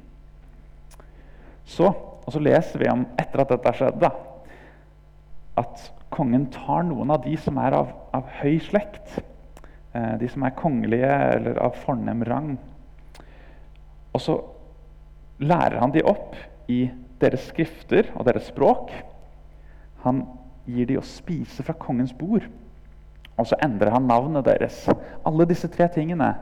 Så, 1.66 1.90
og 2.22 2.30
så 2.30 2.38
leser 2.38 2.78
vi 2.78 2.90
om, 2.92 3.02
etter 3.18 3.42
at 3.42 3.50
dette 3.50 3.74
skjedde, 3.80 4.14
at 5.58 5.90
kongen 6.14 6.46
tar 6.54 6.86
noen 6.86 7.10
av 7.10 7.26
de 7.26 7.34
som 7.34 7.58
er 7.58 7.74
av, 7.82 7.90
av 8.14 8.30
høy 8.38 8.60
slekt 8.62 9.18
de 9.92 10.28
som 10.32 10.44
er 10.46 10.54
kongelige 10.56 11.08
eller 11.34 11.58
av 11.60 11.76
fornem 11.82 12.22
rang. 12.24 12.54
Og 14.12 14.20
så 14.20 14.38
lærer 15.42 15.80
han 15.82 15.92
de 15.92 16.04
opp 16.06 16.36
i 16.72 16.86
deres 17.22 17.48
skrifter 17.50 18.08
og 18.16 18.26
deres 18.28 18.48
språk. 18.50 18.92
Han 20.06 20.24
gir 20.66 20.88
de 20.88 20.98
å 20.98 21.06
spise 21.06 21.64
fra 21.66 21.76
kongens 21.78 22.14
bord. 22.16 22.46
Og 23.38 23.48
så 23.48 23.58
endrer 23.64 23.92
han 23.94 24.08
navnet 24.08 24.46
deres. 24.46 24.84
Alle 25.26 25.46
disse 25.48 25.70
tre 25.72 25.88
tingene 25.92 26.32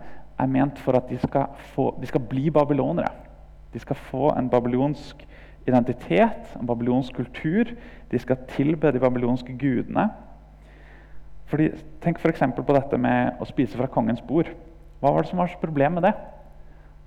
er 0.41 0.51
ment 0.51 0.79
for 0.83 0.99
at 0.99 1.09
de 1.11 1.19
skal, 1.23 1.53
få, 1.75 1.91
de 2.01 2.09
skal 2.09 2.25
bli 2.31 2.51
babylonere. 2.53 3.13
De 3.73 3.81
skal 3.83 3.99
få 4.11 4.33
en 4.35 4.51
babylonsk 4.51 5.23
identitet, 5.69 6.57
en 6.59 6.67
babylonsk 6.67 7.15
kultur. 7.21 7.71
De 8.11 8.19
skal 8.19 8.43
tilbe 8.51 8.93
de 8.93 9.03
babylonske 9.03 9.55
gudene. 9.61 10.09
Fordi, 11.51 11.71
tenk 12.03 12.21
f.eks. 12.23 12.45
på 12.57 12.77
dette 12.77 12.99
med 13.01 13.41
å 13.43 13.49
spise 13.49 13.79
fra 13.79 13.91
kongens 13.91 14.23
bord. 14.23 14.51
Hva 15.01 15.13
var 15.15 15.25
det 15.25 15.33
som 15.33 15.41
var 15.41 15.51
så 15.51 15.59
problem 15.63 15.99
med 15.99 16.07
det? 16.07 16.15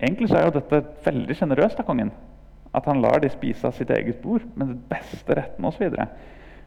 Egentlig 0.02 0.28
så 0.28 0.38
er 0.38 0.48
jo 0.48 0.56
dette 0.58 0.82
veldig 1.06 1.36
sjenerøst 1.38 1.80
av 1.80 1.88
kongen. 1.88 2.10
At 2.74 2.88
han 2.90 3.00
lar 3.00 3.22
de 3.22 3.30
spise 3.32 3.68
av 3.68 3.76
sitt 3.76 3.92
eget 3.94 4.20
bord 4.24 4.44
med 4.54 4.66
den 4.66 4.80
beste 4.90 5.36
retten 5.38 5.64
osv. 5.68 5.94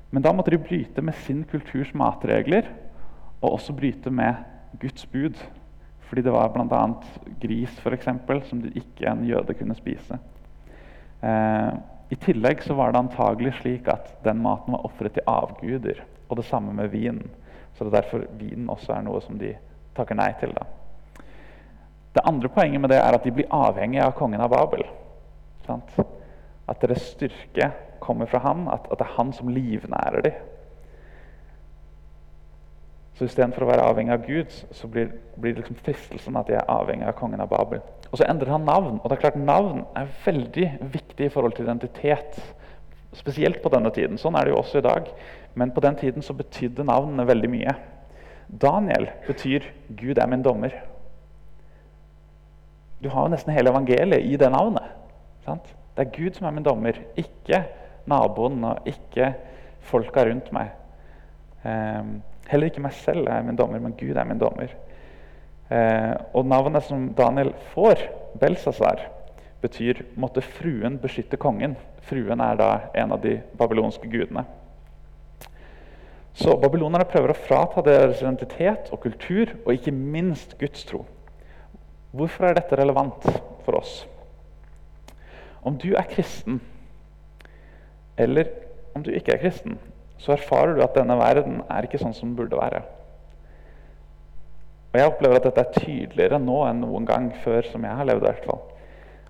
Men 0.09 0.23
da 0.23 0.31
måtte 0.33 0.53
de 0.53 0.61
bryte 0.63 1.03
med 1.03 1.17
sin 1.25 1.43
kulturs 1.49 1.91
matregler, 1.97 2.69
og 3.41 3.57
også 3.57 3.75
bryte 3.77 4.09
med 4.09 4.39
Guds 4.81 5.05
bud. 5.11 5.37
Fordi 6.07 6.23
det 6.23 6.31
var 6.31 6.53
bl.a. 6.55 6.83
gris 7.41 7.73
for 7.83 7.93
eksempel, 7.93 8.39
som 8.47 8.63
ikke 8.63 9.11
en 9.11 9.25
jøde 9.27 9.53
kunne 9.59 9.75
spise. 9.75 10.17
Eh, 11.21 11.71
I 12.09 12.17
tillegg 12.23 12.63
så 12.63 12.77
var 12.77 12.93
det 12.93 13.03
antagelig 13.03 13.57
slik 13.59 13.89
at 13.91 14.13
den 14.23 14.39
maten 14.41 14.77
var 14.77 14.87
ofret 14.87 15.17
til 15.17 15.27
avguder. 15.27 15.99
Og 16.29 16.39
det 16.39 16.47
samme 16.47 16.73
med 16.73 16.95
vinen. 16.95 17.27
Så 17.77 17.85
det 17.85 17.91
er 17.93 18.01
derfor 18.01 18.25
vinen 18.39 18.69
også 18.73 18.95
er 18.95 19.05
noe 19.05 19.21
som 19.21 19.37
de 19.39 19.53
takker 19.97 20.17
nei 20.17 20.31
til. 20.41 20.53
da. 20.57 20.65
Det 22.17 22.25
andre 22.25 22.49
poenget 22.49 22.81
med 22.81 22.89
det 22.89 22.97
er 22.97 23.13
at 23.13 23.23
de 23.23 23.31
blir 23.31 23.51
avhengige 23.53 24.05
av 24.05 24.15
kongen 24.17 24.41
av 24.41 24.49
Babel. 24.49 24.83
Sant? 25.67 25.93
At 26.67 26.81
deres 26.81 27.11
styrke 27.13 27.71
kommer 28.01 28.25
fra 28.29 28.41
han, 28.43 28.67
at, 28.73 28.87
at 28.91 28.99
det 28.99 29.05
er 29.05 29.17
han 29.17 29.33
som 29.35 29.51
livnærer 29.53 30.25
dem. 30.25 30.39
Så 33.17 33.25
istedenfor 33.25 33.65
å 33.65 33.69
være 33.71 33.85
avhengig 33.89 34.13
av 34.13 34.25
Gud, 34.27 34.51
så 34.77 34.87
blir, 34.93 35.09
blir 35.41 35.55
liksom 35.57 35.77
fristelsen 35.81 36.35
at 36.37 36.49
de 36.49 36.57
er 36.59 36.69
avhengig 36.69 37.07
av 37.09 37.15
kongen 37.17 37.41
av 37.41 37.49
Babel. 37.49 37.81
Og 38.11 38.19
så 38.19 38.27
endrer 38.29 38.53
han 38.53 38.67
navn. 38.67 38.99
Og 39.01 39.09
det 39.09 39.17
er 39.17 39.23
klart 39.23 39.39
Navn 39.41 39.81
er 39.97 40.11
veldig 40.25 40.67
viktig 40.93 41.25
i 41.25 41.31
forhold 41.33 41.57
til 41.57 41.65
identitet. 41.65 42.37
Spesielt 43.17 43.57
på 43.63 43.71
denne 43.73 43.89
tiden. 43.93 44.21
Sånn 44.21 44.37
er 44.37 44.45
det 44.45 44.53
jo 44.53 44.61
også 44.61 44.81
i 44.81 44.85
dag. 44.85 45.09
Men 45.57 45.71
på 45.73 45.81
den 45.81 45.95
tiden 45.97 46.21
så 46.21 46.35
betydde 46.37 46.85
navnene 46.85 47.25
veldig 47.25 47.49
mye. 47.49 47.73
Daniel 48.47 49.09
betyr 49.27 49.65
'Gud 49.89 50.17
er 50.17 50.27
min 50.27 50.43
dommer'. 50.45 50.75
Du 53.03 53.09
har 53.09 53.25
jo 53.25 53.33
nesten 53.33 53.53
hele 53.53 53.69
evangeliet 53.69 54.25
i 54.25 54.37
det 54.37 54.51
navnet. 54.51 54.85
Sant? 55.45 55.75
Det 55.97 56.05
er 56.05 56.13
Gud 56.13 56.37
som 56.37 56.47
er 56.47 56.51
min 56.51 56.65
dommer, 56.65 56.93
ikke 57.17 57.63
naboen 58.05 58.63
og 58.63 58.85
ikke 58.85 59.33
folka 59.81 60.25
rundt 60.25 60.51
meg. 60.53 60.69
Um, 61.65 62.21
heller 62.47 62.69
ikke 62.69 62.81
meg 62.81 62.93
selv 62.93 63.27
er 63.27 63.41
min 63.41 63.57
dommer, 63.57 63.79
men 63.79 63.95
Gud 63.97 64.15
er 64.15 64.23
min 64.29 64.39
dommer. 64.39 64.73
Uh, 65.71 66.13
og 66.33 66.45
navnet 66.45 66.83
som 66.83 67.09
Daniel 67.17 67.53
får, 67.73 68.05
Belsazar, 68.39 69.01
betyr 69.61 70.05
'måtte 70.15 70.41
fruen 70.41 70.99
beskytte 70.99 71.37
kongen'. 71.37 71.75
Fruen 72.01 72.41
er 72.41 72.55
da 72.55 72.79
en 72.93 73.11
av 73.11 73.21
de 73.21 73.41
babylonske 73.57 74.07
gudene. 74.07 74.45
Så 76.37 76.53
babylonerne 76.61 77.07
prøver 77.09 77.33
å 77.33 77.39
frata 77.47 77.81
deres 77.85 78.19
identitet 78.21 78.91
og 78.93 79.01
kultur, 79.01 79.55
og 79.65 79.73
ikke 79.73 79.93
minst 79.95 80.53
gudstro. 80.59 81.01
Hvorfor 82.13 82.45
er 82.45 82.59
dette 82.59 82.77
relevant 82.77 83.25
for 83.65 83.79
oss? 83.79 84.03
Om 85.65 85.79
du 85.81 85.89
er 85.97 86.05
kristen, 86.11 86.61
eller 88.17 88.51
om 88.95 89.03
du 89.03 89.09
ikke 89.11 89.33
er 89.33 89.41
kristen, 89.41 89.79
så 90.21 90.35
erfarer 90.35 90.77
du 90.77 90.83
at 90.85 90.95
denne 90.97 91.17
verden 91.17 91.59
er 91.69 91.85
ikke 91.85 91.99
sånn 92.01 92.13
som 92.13 92.29
den 92.29 92.37
burde 92.37 92.57
være. 92.57 92.83
Og 94.93 95.01
Jeg 95.01 95.09
opplever 95.11 95.37
at 95.37 95.49
dette 95.49 95.65
er 95.65 95.83
tydeligere 95.85 96.39
nå 96.41 96.61
enn 96.69 96.81
noen 96.85 97.05
gang 97.05 97.31
før. 97.43 97.61
som 97.65 97.83
jeg 97.83 97.97
har 97.97 98.05
levd 98.05 98.23
i 98.23 98.29
hvert 98.29 98.45
fall. 98.45 98.61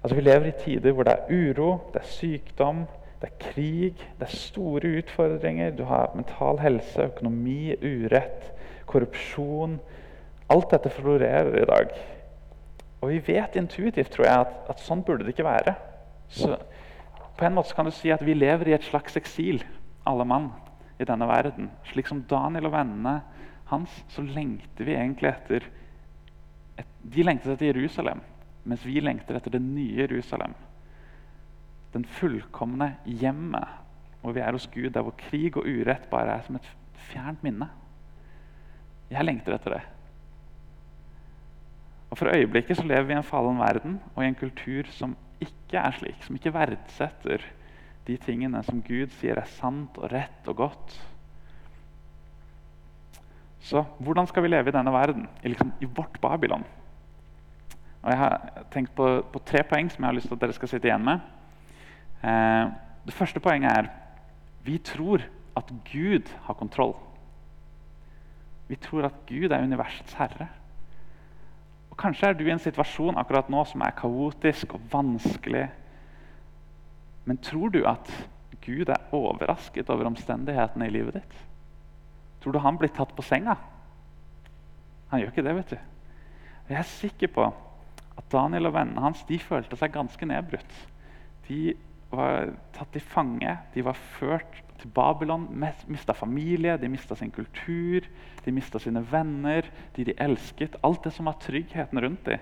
Altså 0.03 0.15
Vi 0.15 0.21
lever 0.21 0.47
i 0.47 0.57
tider 0.63 0.91
hvor 0.91 1.03
det 1.03 1.13
er 1.13 1.31
uro, 1.31 1.79
det 1.93 2.01
er 2.01 2.11
sykdom, 2.11 2.85
Det 3.21 3.29
er 3.31 3.37
krig, 3.41 4.01
det 4.19 4.27
er 4.27 4.37
store 4.37 4.91
utfordringer. 4.99 5.71
Du 5.73 5.83
har 5.89 6.13
mental 6.15 6.59
helse, 6.61 7.07
økonomi, 7.09 7.73
urett, 7.81 8.51
korrupsjon. 8.85 9.79
Alt 10.53 10.69
dette 10.71 10.91
florerer 10.93 11.55
i 11.61 11.65
dag. 11.65 11.95
Og 13.01 13.09
vi 13.09 13.21
vet 13.33 13.57
intuitivt 13.57 14.13
tror 14.13 14.25
jeg, 14.25 14.45
at, 14.45 14.53
at 14.69 14.83
sånn 14.83 15.01
burde 15.05 15.25
det 15.25 15.33
ikke 15.33 15.47
være. 15.47 15.73
Så 16.29 16.57
på 17.37 17.45
en 17.45 17.57
måte 17.57 17.75
kan 17.77 17.85
du 17.85 17.93
si 17.93 18.11
at 18.13 18.23
vi 18.25 18.33
lever 18.37 18.71
i 18.71 18.77
et 18.77 18.85
slags 18.85 19.17
eksil, 19.19 19.61
alle 20.07 20.25
mann, 20.25 20.51
i 20.97 21.05
denne 21.05 21.27
verden. 21.29 21.71
Slik 21.91 22.09
som 22.09 22.23
Daniel 22.29 22.69
og 22.69 22.73
vennene 22.73 23.19
hans, 23.69 23.93
så 24.13 24.23
lengter 24.25 24.87
vi 24.87 24.95
egentlig 24.95 25.29
etter 25.33 25.67
et, 26.77 26.89
De 27.01 27.25
lengter 27.25 27.53
etter 27.53 27.71
Jerusalem, 27.71 28.21
mens 28.65 28.85
vi 28.85 28.99
lengter 29.01 29.37
etter 29.37 29.53
det 29.53 29.61
nye 29.61 30.05
Jerusalem. 30.05 30.53
Den 31.97 32.05
fullkomne 32.05 32.93
hjemmet 33.09 33.75
hvor 34.21 34.35
vi 34.35 34.41
er 34.43 34.53
hos 34.53 34.67
Gud, 34.69 34.89
der 34.93 35.05
hvor 35.05 35.15
krig 35.17 35.55
og 35.57 35.65
urett 35.65 36.09
bare 36.11 36.35
er 36.37 36.45
som 36.45 36.57
et 36.57 36.67
fjernt 37.07 37.43
minne. 37.45 37.69
Jeg 39.09 39.23
lengter 39.23 39.55
etter 39.55 39.77
det. 39.77 39.83
Og 42.11 42.17
For 42.19 42.31
øyeblikket 42.35 42.77
så 42.77 42.85
lever 42.87 43.07
vi 43.07 43.15
i 43.15 43.17
en 43.17 43.23
fallen 43.23 43.59
verden 43.59 43.99
og 44.15 44.23
i 44.23 44.27
en 44.27 44.35
kultur 44.35 44.89
som 44.95 45.15
ikke 45.43 45.79
er 45.79 45.95
slik, 45.97 46.23
som 46.23 46.35
ikke 46.35 46.53
verdsetter 46.53 47.43
de 48.07 48.17
tingene 48.23 48.61
som 48.63 48.81
Gud 48.81 49.11
sier 49.19 49.39
er 49.39 49.55
sant 49.57 49.97
og 49.99 50.11
rett 50.11 50.47
og 50.47 50.59
godt. 50.63 50.97
Så 53.67 53.83
hvordan 53.99 54.27
skal 54.27 54.45
vi 54.45 54.51
leve 54.53 54.71
i 54.71 54.75
denne 54.75 54.93
verden, 54.93 55.27
i, 55.43 55.51
liksom, 55.51 55.73
i 55.81 55.85
vårt 55.85 56.21
Babylon? 56.21 56.63
Og 58.01 58.09
Jeg 58.09 58.17
har 58.17 58.63
tenkt 58.71 58.95
på, 58.95 59.07
på, 59.33 59.39
tre 59.39 59.63
poeng 59.67 59.89
som 59.91 60.03
jeg 60.03 60.07
har 60.07 60.15
lyst 60.15 60.29
til 60.29 60.37
at 60.37 60.45
dere 60.45 60.55
skal 60.55 60.71
sitte 60.71 60.87
igjen 60.87 61.03
med. 61.03 61.19
Eh, 62.23 62.69
det 63.05 63.13
første 63.13 63.39
poenget 63.39 63.71
er 63.71 63.89
vi 64.65 64.77
tror 64.77 65.23
at 65.55 65.73
Gud 65.91 66.27
har 66.43 66.53
kontroll. 66.53 66.95
Vi 68.67 68.75
tror 68.75 69.07
at 69.07 69.19
Gud 69.27 69.51
er 69.51 69.63
universets 69.63 70.13
herre. 70.13 70.47
Og 71.91 71.97
Kanskje 71.97 72.27
er 72.27 72.33
du 72.33 72.43
i 72.45 72.51
en 72.51 72.61
situasjon 72.61 73.17
akkurat 73.17 73.49
nå 73.49 73.63
som 73.65 73.81
er 73.81 73.95
kaotisk 73.97 74.75
og 74.75 74.89
vanskelig. 74.91 75.67
Men 77.25 77.39
tror 77.43 77.69
du 77.69 77.81
at 77.87 78.11
Gud 78.65 78.89
er 78.91 79.15
overrasket 79.15 79.89
over 79.89 80.09
omstendighetene 80.11 80.87
i 80.87 80.93
livet 80.93 81.21
ditt? 81.21 81.39
Tror 82.43 82.53
du 82.53 82.59
han 82.59 82.77
blir 82.77 82.91
tatt 82.93 83.15
på 83.15 83.25
senga? 83.25 83.55
Han 85.11 85.21
gjør 85.21 85.31
ikke 85.31 85.47
det. 85.47 85.55
vet 85.55 85.69
du. 85.71 85.77
Jeg 86.69 86.77
er 86.77 86.91
sikker 86.91 87.31
på 87.31 87.47
at 88.17 88.31
Daniel 88.31 88.67
og 88.67 88.75
vennene 88.75 89.01
hans 89.01 89.23
de 89.27 89.39
følte 89.39 89.79
seg 89.79 89.93
ganske 89.95 90.25
nedbrutt. 90.27 90.79
De 91.47 91.73
var 92.11 92.53
tatt 92.75 92.93
til 92.95 93.03
fange, 93.03 93.57
de 93.73 93.83
var 93.83 93.97
ført 94.17 94.61
til 94.79 94.91
Babylon, 94.93 95.47
mista 95.87 96.13
familie, 96.13 96.77
de 96.77 96.89
mista 96.89 97.15
sin 97.15 97.31
kultur, 97.31 98.05
de 98.45 98.53
mista 98.53 98.79
sine 98.79 99.01
venner, 99.11 99.67
de 99.95 100.05
de 100.05 100.15
elsket. 100.23 100.77
Alt 100.83 101.03
det 101.03 101.13
som 101.13 101.25
var 101.25 101.39
tryggheten 101.41 101.99
rundt 102.03 102.25
dem. 102.25 102.39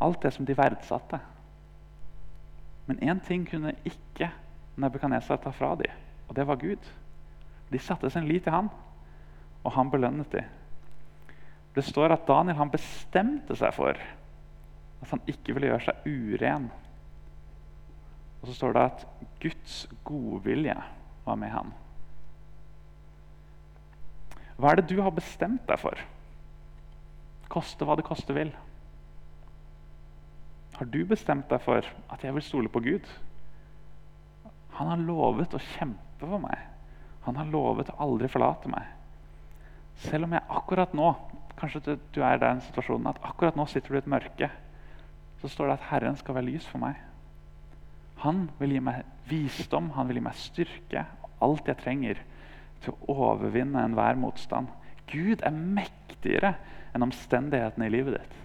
Alt 0.00 0.22
det 0.22 0.32
som 0.34 0.46
de 0.46 0.56
verdsatte. 0.56 1.20
Men 2.86 2.98
én 2.98 3.20
ting 3.26 3.46
kunne 3.46 3.74
ikke 3.84 4.30
Nebukadnesar 4.80 5.36
ta 5.36 5.50
fra 5.52 5.74
dem, 5.76 5.92
og 6.28 6.36
det 6.36 6.46
var 6.46 6.56
Gud. 6.56 6.86
De 7.70 7.78
satte 7.78 8.10
sin 8.10 8.26
lit 8.28 8.42
til 8.46 8.52
han, 8.52 8.70
og 9.64 9.72
han 9.72 9.90
belønnet 9.90 10.32
dem. 10.32 10.44
Det 11.74 11.84
står 11.84 12.14
at 12.14 12.26
Daniel 12.26 12.70
bestemte 12.72 13.56
seg 13.56 13.74
for 13.76 13.98
at 15.00 15.10
han 15.10 15.22
ikke 15.26 15.54
ville 15.54 15.70
gjøre 15.70 15.84
seg 15.84 16.06
uren. 16.06 16.70
Og 18.40 18.48
så 18.48 18.56
står 18.56 18.76
det 18.76 18.86
at 18.88 19.06
Guds 19.42 19.76
godvilje 20.04 20.76
var 21.26 21.38
med 21.40 21.52
ham. 21.52 21.72
Hva 24.60 24.72
er 24.72 24.80
det 24.80 24.90
du 24.90 25.00
har 25.00 25.12
bestemt 25.16 25.64
deg 25.68 25.80
for? 25.80 25.96
Koste 27.52 27.86
hva 27.86 27.96
det 27.96 28.06
koste 28.06 28.36
vil. 28.36 28.52
Har 30.76 30.88
du 30.88 31.00
bestemt 31.08 31.48
deg 31.50 31.60
for 31.64 31.84
at 31.84 32.24
jeg 32.24 32.34
vil 32.36 32.44
stole 32.44 32.72
på 32.72 32.82
Gud? 32.84 33.08
Han 34.76 34.88
har 34.92 35.02
lovet 35.04 35.56
å 35.56 35.62
kjempe 35.74 36.28
for 36.28 36.40
meg. 36.40 36.56
Han 37.26 37.36
har 37.36 37.48
lovet 37.52 37.90
å 37.92 37.98
aldri 38.04 38.30
forlate 38.32 38.70
meg. 38.72 38.86
Selv 40.00 40.24
om 40.24 40.36
jeg 40.36 40.48
akkurat 40.48 40.94
nå 40.96 41.10
kanskje 41.60 41.98
du 42.14 42.22
er 42.24 42.38
i 42.38 42.40
den 42.40 42.62
situasjonen 42.64 43.10
at 43.10 43.20
akkurat 43.26 43.58
nå 43.58 43.66
sitter 43.68 43.92
du 43.92 43.98
i 43.98 44.00
et 44.00 44.08
mørke, 44.08 44.48
så 45.40 45.48
står 45.48 45.68
det 45.68 45.76
at 45.76 45.88
Herren 45.90 46.16
skal 46.16 46.36
være 46.38 46.48
lys 46.48 46.68
for 46.68 46.80
meg. 46.80 46.96
Han 48.24 48.48
vil 48.58 48.76
gi 48.76 48.82
meg 48.84 49.04
visdom, 49.30 49.90
han 49.96 50.08
vil 50.08 50.20
gi 50.20 50.26
meg 50.26 50.36
styrke, 50.36 51.06
alt 51.40 51.68
jeg 51.70 51.80
trenger 51.80 52.20
til 52.84 52.92
å 52.92 53.16
overvinne 53.30 53.80
enhver 53.84 54.18
motstand. 54.20 54.68
Gud 55.10 55.42
er 55.44 55.56
mektigere 55.56 56.54
enn 56.94 57.06
omstendighetene 57.06 57.88
i 57.88 57.92
livet 57.92 58.18
ditt. 58.18 58.36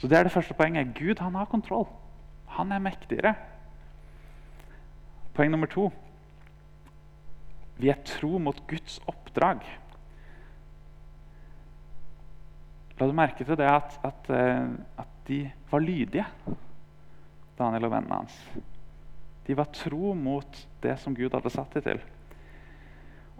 Så 0.00 0.08
Det 0.08 0.16
er 0.16 0.24
det 0.24 0.32
første 0.32 0.54
poenget. 0.56 0.94
Gud 0.96 1.20
han 1.20 1.34
har 1.34 1.44
kontroll. 1.44 1.86
Han 2.56 2.72
er 2.72 2.80
mektigere. 2.80 3.34
Poeng 5.34 5.50
nummer 5.50 5.68
to. 5.68 5.90
Vi 7.76 7.88
er 7.88 8.00
tro 8.04 8.38
mot 8.38 8.66
Guds 8.68 8.98
oppdrag. 9.08 9.60
La 13.00 13.06
du 13.06 13.12
merke 13.16 13.44
til 13.44 13.56
det 13.56 13.68
at, 13.68 14.00
at, 14.04 14.32
eh, 14.32 14.72
at 15.00 15.12
de 15.28 15.50
var 15.70 15.80
lydige? 15.80 16.26
Daniel 17.60 17.88
og 17.88 17.94
vennene 17.94 18.22
hans. 18.22 18.36
De 19.46 19.56
var 19.58 19.70
tro 19.74 20.14
mot 20.14 20.64
det 20.82 20.96
som 21.02 21.14
Gud 21.16 21.34
hadde 21.34 21.52
satt 21.52 21.76
dem 21.76 21.84
til. 21.84 22.02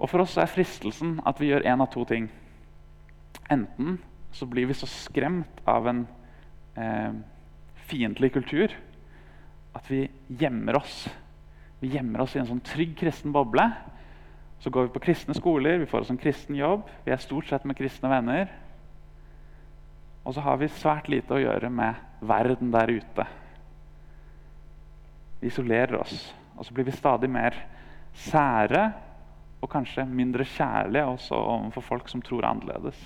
Og 0.01 0.09
For 0.09 0.25
oss 0.25 0.39
er 0.41 0.49
fristelsen 0.49 1.19
at 1.29 1.41
vi 1.41 1.51
gjør 1.51 1.67
én 1.69 1.83
av 1.83 1.91
to 1.93 2.07
ting. 2.09 2.31
Enten 3.53 3.99
så 4.33 4.47
blir 4.49 4.69
vi 4.71 4.77
så 4.79 4.89
skremt 4.89 5.61
av 5.69 5.89
en 5.91 6.05
eh, 6.79 7.13
fiendtlig 7.91 8.33
kultur 8.37 8.73
at 9.77 9.91
vi 9.91 10.07
gjemmer 10.41 10.79
oss. 10.81 11.05
Vi 11.81 11.93
gjemmer 11.95 12.25
oss 12.25 12.37
i 12.37 12.41
en 12.43 12.49
sånn 12.49 12.65
trygg 12.65 12.97
kristen 12.99 13.35
boble. 13.35 13.67
Så 14.61 14.73
går 14.73 14.89
vi 14.89 14.95
på 14.97 15.05
kristne 15.07 15.35
skoler, 15.37 15.79
vi 15.81 15.89
får 15.89 16.05
oss 16.05 16.11
en 16.13 16.21
kristen 16.21 16.57
jobb, 16.59 16.85
vi 17.07 17.15
er 17.15 17.23
stort 17.23 17.49
sett 17.49 17.65
med 17.65 17.79
kristne 17.79 18.11
venner. 18.13 18.51
Og 20.21 20.37
så 20.37 20.45
har 20.45 20.59
vi 20.61 20.69
svært 20.69 21.09
lite 21.09 21.33
å 21.33 21.41
gjøre 21.41 21.71
med 21.73 22.27
verden 22.29 22.73
der 22.75 22.93
ute. 22.93 23.25
Vi 25.41 25.49
isolerer 25.49 25.97
oss. 26.01 26.35
Og 26.57 26.67
så 26.67 26.75
blir 26.75 26.87
vi 26.89 26.95
stadig 26.95 27.31
mer 27.33 27.57
sære 28.17 28.91
og 29.61 29.71
kanskje 29.73 30.07
mindre 30.09 30.45
kjærlige 30.45 31.07
også 31.07 31.37
overfor 31.37 31.85
folk 31.85 32.09
som 32.09 32.23
tror 32.25 32.47
annerledes. 32.49 32.99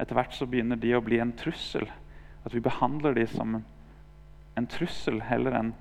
Etter 0.00 0.16
hvert 0.16 0.34
så 0.36 0.48
begynner 0.48 0.76
de 0.80 0.92
å 0.96 1.02
bli 1.04 1.20
en 1.20 1.34
trussel. 1.36 1.88
At 2.44 2.54
vi 2.54 2.62
behandler 2.64 3.16
de 3.16 3.26
som 3.28 3.58
en 4.56 4.68
trussel 4.70 5.20
heller 5.28 5.56
enn 5.58 5.72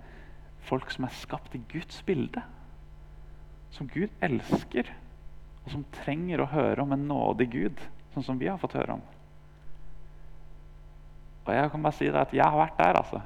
folk 0.66 0.92
som 0.92 1.08
er 1.08 1.16
skapt 1.16 1.56
i 1.56 1.64
Guds 1.72 2.02
bilde. 2.08 2.42
Som 3.76 3.90
Gud 3.92 4.12
elsker, 4.24 4.90
og 5.66 5.74
som 5.74 5.86
trenger 6.00 6.42
å 6.42 6.50
høre 6.52 6.84
om 6.84 6.94
en 6.96 7.08
nådig 7.10 7.50
Gud, 7.52 7.84
sånn 8.14 8.26
som 8.26 8.40
vi 8.40 8.48
har 8.50 8.60
fått 8.62 8.78
høre 8.78 8.98
om. 8.98 9.06
Og 11.46 11.54
jeg 11.54 11.72
kan 11.72 11.84
bare 11.86 11.98
si 11.98 12.08
det 12.10 12.22
at 12.22 12.34
jeg 12.34 12.46
har 12.46 12.58
vært 12.58 12.80
der. 12.80 13.00
altså. 13.02 13.22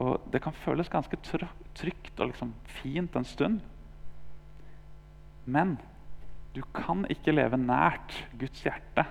Og 0.00 0.20
det 0.32 0.40
kan 0.42 0.56
føles 0.56 0.88
ganske 0.88 1.18
trygt 1.24 2.20
og 2.20 2.30
liksom 2.30 2.54
fint 2.80 3.16
en 3.16 3.26
stund. 3.28 3.60
Men 5.44 5.76
du 6.54 6.62
kan 6.74 7.04
ikke 7.12 7.34
leve 7.34 7.58
nært 7.60 8.14
Guds 8.40 8.62
hjerte 8.64 9.04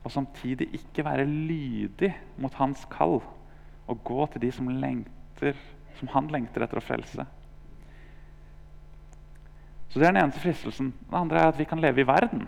og 0.00 0.12
samtidig 0.14 0.70
ikke 0.74 1.04
være 1.04 1.26
lydig 1.28 2.14
mot 2.40 2.54
hans 2.56 2.86
kall 2.90 3.20
og 3.90 4.04
gå 4.04 4.26
til 4.32 4.42
de 4.46 4.52
som 4.54 4.70
lengter, 4.72 5.58
som 5.98 6.08
han 6.14 6.30
lengter 6.32 6.64
etter 6.64 6.80
å 6.80 6.84
frelse. 6.84 7.26
Så 9.90 9.98
Det 9.98 10.06
er 10.06 10.12
den 10.12 10.22
eneste 10.22 10.40
fristelsen. 10.40 10.92
Den 11.10 11.18
andre 11.18 11.38
er 11.40 11.48
at 11.50 11.58
vi 11.58 11.66
kan 11.66 11.80
leve 11.82 12.00
i 12.00 12.06
verden 12.06 12.46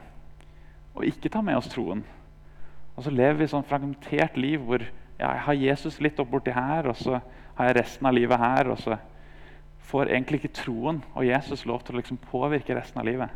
og 0.95 1.05
ikke 1.05 1.29
ta 1.33 1.41
med 1.43 1.57
oss 1.59 1.69
troen. 1.69 2.05
Og 2.97 3.05
så 3.05 3.11
lever 3.11 3.41
vi 3.41 3.49
sånn 3.51 3.67
fragmentert 3.67 4.37
liv 4.37 4.63
hvor 4.63 4.85
ja, 5.19 5.29
jeg 5.37 5.45
har 5.47 5.61
Jesus 5.61 6.01
litt 6.03 6.21
opp 6.23 6.31
borti 6.33 6.55
her, 6.55 6.89
og 6.91 6.97
så 6.99 7.21
har 7.59 7.69
jeg 7.69 7.79
resten 7.79 8.09
av 8.09 8.17
livet 8.17 8.41
her. 8.41 8.71
Og 8.73 8.81
så 8.81 8.97
får 9.91 10.11
egentlig 10.11 10.43
ikke 10.43 10.57
troen 10.63 11.03
og 11.13 11.27
Jesus 11.27 11.67
lov 11.69 11.85
til 11.85 11.97
å 11.97 12.01
liksom 12.01 12.21
påvirke 12.31 12.77
resten 12.77 13.03
av 13.03 13.09
livet. 13.09 13.31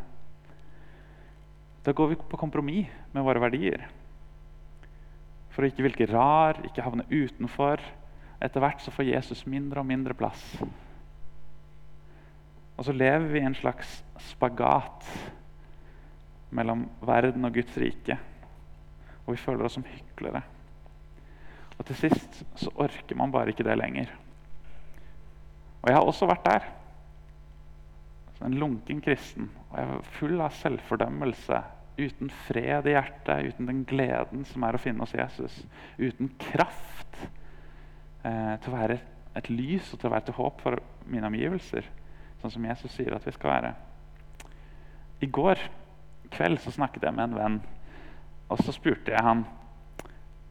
Da 1.87 1.95
går 1.95 2.11
vi 2.11 2.19
på 2.19 2.41
kompromiss 2.41 2.91
med 3.15 3.27
våre 3.27 3.43
verdier. 3.45 3.87
For 5.55 5.63
å 5.63 5.71
ikke 5.71 5.87
virke 5.87 6.09
rar, 6.11 6.59
ikke 6.67 6.85
havne 6.85 7.07
utenfor. 7.13 7.81
Etter 8.43 8.61
hvert 8.61 8.83
så 8.85 8.93
får 8.93 9.13
Jesus 9.13 9.47
mindre 9.49 9.81
og 9.81 9.89
mindre 9.89 10.17
plass. 10.19 10.43
Og 12.77 12.85
så 12.85 12.93
lever 12.93 13.31
vi 13.31 13.41
i 13.41 13.47
en 13.47 13.57
slags 13.57 14.01
spagat 14.35 15.07
mellom 16.57 16.85
verden 17.01 17.49
og 17.49 17.55
Guds 17.57 17.79
rike. 17.81 18.19
Og 19.25 19.33
vi 19.33 19.41
føler 19.41 19.65
oss 19.65 19.79
som 19.79 19.87
hyklere. 19.87 20.43
Til 21.87 21.99
sist 22.01 22.43
så 22.59 22.73
orker 22.83 23.19
man 23.19 23.33
bare 23.33 23.53
ikke 23.53 23.67
det 23.67 23.77
lenger. 23.79 24.11
Og 25.83 25.91
jeg 25.91 25.97
har 25.97 26.09
også 26.09 26.27
vært 26.27 26.47
der. 26.47 26.69
En 28.45 28.57
lunken 28.59 29.01
kristen. 29.01 29.51
Og 29.71 29.79
jeg 29.79 29.91
var 29.93 30.09
full 30.19 30.41
av 30.43 30.55
selvfordømmelse. 30.59 31.61
Uten 31.97 32.31
fred 32.49 32.89
i 32.91 32.97
hjertet, 32.97 33.53
uten 33.53 33.71
den 33.71 33.85
gleden 33.89 34.45
som 34.45 34.67
er 34.67 34.77
å 34.77 34.81
finne 34.83 35.07
hos 35.07 35.15
Jesus. 35.17 35.63
Uten 35.97 36.33
kraft 36.43 37.21
eh, 38.27 38.57
til 38.61 38.73
å 38.73 38.77
være 38.77 38.99
et 39.37 39.49
lys 39.53 39.93
og 39.93 40.01
til 40.01 40.11
å 40.11 40.15
være 40.17 40.29
til 40.29 40.37
håp 40.41 40.61
for 40.65 40.83
mine 41.09 41.31
omgivelser. 41.31 41.87
Sånn 42.43 42.53
som 42.53 42.67
Jesus 42.69 42.93
sier 42.97 43.15
at 43.17 43.25
vi 43.25 43.33
skal 43.37 43.53
være. 43.55 43.73
I 45.25 45.31
går 45.33 45.63
kveld 46.35 46.61
så 46.61 46.75
snakket 46.75 47.07
jeg 47.07 47.17
med 47.17 47.31
en 47.31 47.39
venn, 47.39 47.61
og 48.51 48.61
så 48.61 48.75
spurte 48.75 49.15
jeg 49.15 49.25
han 49.25 49.47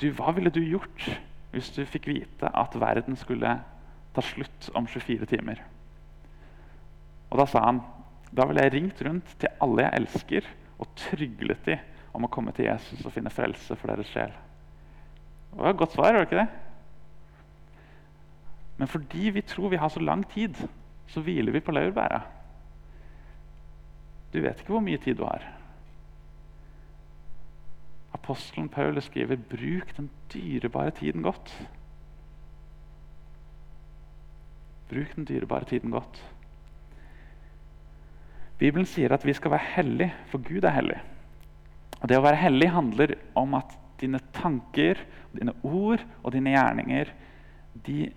du, 0.01 0.09
hva 0.15 0.33
ville 0.35 0.51
du 0.51 0.61
gjort 0.63 1.05
hvis 1.55 1.71
du 1.71 1.85
fikk 1.87 2.09
vite 2.11 2.51
at 2.51 2.75
verden 2.75 3.15
skulle 3.15 3.53
ta 4.15 4.23
slutt 4.23 4.69
om 4.75 4.87
24 4.87 5.27
timer? 5.31 5.61
Og 7.31 7.39
Da 7.39 7.45
sa 7.49 7.65
han 7.65 7.81
da 8.35 8.43
ville 8.47 8.65
jeg 8.65 8.73
ringt 8.73 9.01
rundt 9.05 9.35
til 9.39 9.51
alle 9.63 9.85
jeg 9.85 10.01
elsker, 10.01 10.47
og 10.75 10.89
tryglet 10.99 11.61
de 11.67 11.77
om 12.15 12.25
å 12.27 12.31
komme 12.31 12.51
til 12.55 12.67
Jesus 12.67 13.05
og 13.05 13.13
finne 13.15 13.31
frelse 13.31 13.77
for 13.79 13.91
deres 13.91 14.11
sjel. 14.11 14.33
Det 15.51 15.61
var 15.61 15.71
et 15.71 15.79
godt 15.79 15.95
svar, 15.95 16.11
var 16.11 16.25
det 16.25 16.27
ikke 16.27 16.41
det? 16.41 16.47
Men 18.75 18.91
fordi 18.91 19.29
vi 19.37 19.43
tror 19.47 19.71
vi 19.71 19.79
har 19.79 19.91
så 19.93 20.03
lang 20.03 20.25
tid, 20.33 20.57
så 21.07 21.23
hviler 21.23 21.55
vi 21.55 21.63
på 21.63 21.71
laurbæra. 21.71 22.25
Du 24.33 24.41
vet 24.43 24.59
ikke 24.59 24.75
hvor 24.75 24.83
mye 24.83 24.99
tid 24.99 25.15
du 25.15 25.23
har. 25.23 25.45
Apostelen 28.25 28.69
Paulus 28.73 29.05
skriver 29.05 29.37
'bruk 29.37 29.97
den 29.97 30.09
dyrebare 30.33 30.91
tiden 30.91 31.21
godt'. 31.21 31.53
Bruk 34.89 35.15
den 35.15 35.27
dyrebare 35.27 35.65
tiden 35.65 35.91
godt. 35.91 36.21
Bibelen 38.57 38.85
sier 38.85 39.13
at 39.13 39.25
vi 39.25 39.33
skal 39.33 39.51
være 39.51 39.67
hellige, 39.75 40.13
for 40.31 40.41
Gud 40.41 40.63
er 40.63 40.73
hellig. 40.73 40.97
Og 42.01 42.09
Det 42.09 42.17
å 42.17 42.25
være 42.25 42.41
hellig 42.41 42.71
handler 42.71 43.13
om 43.35 43.53
at 43.53 43.77
dine 44.01 44.19
tanker, 44.33 45.05
dine 45.35 45.53
ord 45.63 46.01
og 46.23 46.33
dine 46.33 46.49
gjerninger 46.55 47.11
de 47.85 48.09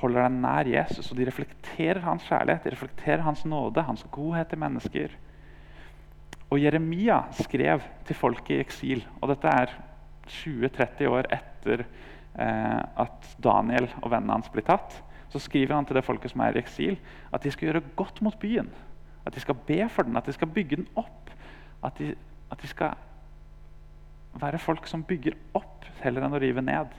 holder 0.00 0.26
deg 0.26 0.36
nær 0.42 0.68
Jesus, 0.68 1.10
og 1.10 1.16
de 1.16 1.26
reflekterer 1.26 2.00
hans 2.04 2.26
kjærlighet, 2.28 2.64
de 2.64 2.74
reflekterer 2.74 3.24
hans 3.24 3.44
nåde, 3.48 3.82
hans 3.82 4.04
godhet 4.12 4.48
til 4.50 4.58
mennesker. 4.58 5.16
Og 6.48 6.62
Jeremia 6.62 7.22
skrev 7.36 7.82
til 8.08 8.16
folket 8.16 8.56
i 8.56 8.62
eksil, 8.62 9.02
og 9.20 9.28
dette 9.32 9.52
er 9.52 9.74
20-30 10.28 11.10
år 11.12 11.28
etter 11.34 11.82
eh, 11.84 12.80
at 13.04 13.28
Daniel 13.44 13.88
og 14.00 14.10
vennene 14.12 14.38
hans 14.38 14.48
blir 14.52 14.64
tatt. 14.64 14.96
Så 15.28 15.42
skriver 15.44 15.76
han 15.76 15.88
til 15.88 15.98
det 15.98 16.06
folket 16.06 16.32
som 16.32 16.40
er 16.44 16.56
i 16.56 16.62
eksil, 16.62 16.96
at 17.32 17.44
de 17.44 17.52
skal 17.52 17.68
gjøre 17.68 17.84
godt 17.96 18.22
mot 18.24 18.38
byen. 18.40 18.70
At 19.28 19.36
de 19.36 19.44
skal 19.44 19.58
be 19.68 19.82
for 19.92 20.08
den, 20.08 20.16
at 20.16 20.26
de 20.26 20.32
skal 20.32 20.48
bygge 20.48 20.80
den 20.80 20.88
opp. 20.96 21.28
At 21.84 22.00
de, 22.00 22.14
at 22.50 22.62
de 22.62 22.70
skal 22.70 22.96
være 24.40 24.60
folk 24.62 24.88
som 24.88 25.04
bygger 25.04 25.36
opp 25.58 25.84
heller 26.00 26.24
enn 26.24 26.36
å 26.36 26.40
rive 26.40 26.64
ned. 26.64 26.96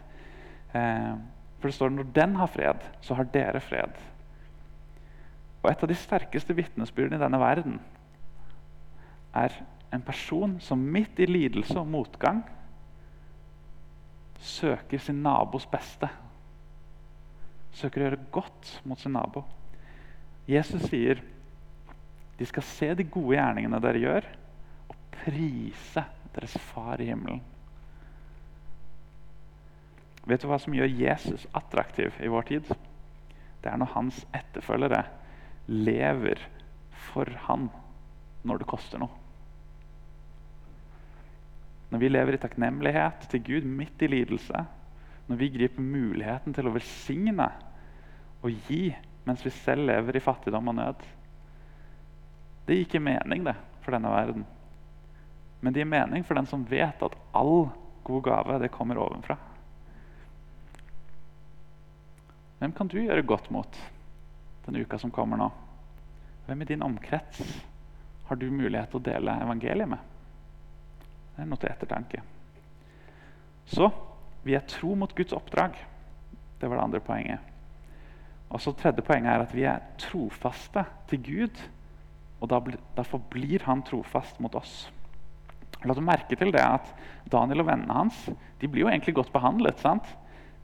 Eh, 0.78 1.14
for 1.60 1.72
det 1.72 1.76
står 1.76 1.96
når 1.96 2.12
den 2.16 2.38
har 2.40 2.52
fred, 2.54 2.86
så 3.02 3.18
har 3.18 3.28
dere 3.34 3.62
fred. 3.64 3.98
Og 5.60 5.72
Et 5.72 5.82
av 5.84 5.90
de 5.90 5.98
sterkeste 5.98 6.56
vitnesbyrdene 6.56 7.18
i 7.18 7.24
denne 7.24 7.40
verden 7.42 7.80
er 9.36 9.54
en 9.94 10.02
person 10.06 10.58
som 10.62 10.82
midt 10.94 11.20
i 11.20 11.28
lidelse 11.30 11.78
og 11.80 11.90
motgang 11.90 12.44
søker 14.40 15.02
sin 15.04 15.22
nabos 15.24 15.66
beste. 15.70 16.10
Søker 17.76 18.02
å 18.02 18.08
gjøre 18.08 18.30
godt 18.34 18.72
mot 18.88 19.00
sin 19.00 19.14
nabo. 19.14 19.44
Jesus 20.50 20.88
sier 20.90 21.22
de 22.40 22.48
skal 22.48 22.64
se 22.64 22.94
de 22.96 23.04
gode 23.04 23.36
gjerningene 23.36 23.82
dere 23.84 24.00
gjør, 24.00 24.28
og 24.90 25.00
prise 25.20 26.06
deres 26.34 26.56
far 26.70 27.02
i 27.04 27.10
himmelen. 27.10 27.42
Vet 30.30 30.44
du 30.44 30.48
hva 30.48 30.60
som 30.62 30.76
gjør 30.76 30.92
Jesus 30.94 31.46
attraktiv 31.58 32.16
i 32.24 32.32
vår 32.32 32.48
tid? 32.48 32.72
Det 33.60 33.68
er 33.68 33.80
når 33.82 33.92
hans 33.96 34.22
etterfølgere 34.36 35.04
lever 35.68 36.40
for 37.10 37.28
han 37.50 37.68
når 38.48 38.62
det 38.62 38.70
koster 38.72 39.02
noe. 39.02 39.19
Når 41.90 42.02
vi 42.02 42.10
lever 42.12 42.36
i 42.36 42.42
takknemlighet 42.42 43.26
til 43.32 43.44
Gud 43.46 43.66
midt 43.66 44.02
i 44.06 44.10
lidelse, 44.12 44.66
når 45.30 45.40
vi 45.40 45.50
griper 45.54 45.86
muligheten 45.86 46.54
til 46.54 46.70
å 46.70 46.74
velsigne 46.74 47.48
og 48.42 48.70
gi 48.70 48.90
mens 49.28 49.44
vi 49.46 49.52
selv 49.54 49.90
lever 49.90 50.18
i 50.18 50.24
fattigdom 50.24 50.72
og 50.72 50.78
nød 50.80 51.04
Det 52.66 52.76
gir 52.78 52.86
ikke 52.86 53.02
mening 53.02 53.44
det, 53.46 53.56
for 53.82 53.94
denne 53.94 54.10
verden. 54.14 54.46
Men 55.62 55.74
det 55.74 55.82
gir 55.82 55.90
mening 55.90 56.26
for 56.26 56.38
den 56.38 56.50
som 56.50 56.66
vet 56.70 57.02
at 57.02 57.16
all 57.34 57.70
god 58.06 58.24
gave 58.26 58.60
det 58.62 58.72
kommer 58.74 59.02
ovenfra. 59.02 59.38
Hvem 62.60 62.76
kan 62.76 62.92
du 62.92 63.00
gjøre 63.00 63.26
godt 63.26 63.50
mot 63.56 63.82
denne 64.66 64.84
uka 64.84 65.00
som 65.02 65.12
kommer 65.12 65.40
nå? 65.40 65.50
Hvem 66.46 66.62
i 66.62 66.70
din 66.70 66.86
omkrets 66.86 67.42
har 68.30 68.38
du 68.38 68.50
mulighet 68.52 68.92
til 68.92 69.00
å 69.00 69.06
dele 69.10 69.38
evangeliet 69.42 69.90
med? 69.90 70.19
Det 71.40 71.46
er 71.46 71.52
noe 71.54 71.62
til 71.62 71.72
ettertanke. 71.72 72.20
Så 73.72 73.86
vi 74.44 74.58
er 74.58 74.66
tro 74.68 74.92
mot 75.00 75.14
Guds 75.16 75.32
oppdrag. 75.32 75.78
Det 76.60 76.68
var 76.68 76.76
det 76.76 76.84
andre 76.84 77.00
poenget. 77.00 77.46
Og 78.52 78.60
så 78.60 78.74
tredje 78.76 79.06
poenget 79.08 79.32
er 79.32 79.44
at 79.46 79.54
vi 79.56 79.64
er 79.64 79.86
trofaste 80.04 80.84
til 81.08 81.22
Gud. 81.24 81.62
Og 82.44 82.52
derfor 82.52 83.24
blir 83.32 83.64
han 83.64 83.86
trofast 83.88 84.42
mot 84.44 84.60
oss. 84.60 84.90
La 85.88 85.96
du 85.96 86.04
merke 86.04 86.36
til 86.36 86.52
det 86.52 86.60
at 86.60 86.92
Daniel 87.32 87.64
og 87.64 87.70
vennene 87.70 87.96
hans 88.02 88.20
de 88.60 88.68
blir 88.68 88.84
jo 88.84 88.92
egentlig 88.92 89.16
godt 89.16 89.32
behandlet. 89.32 89.80
sant? 89.80 90.12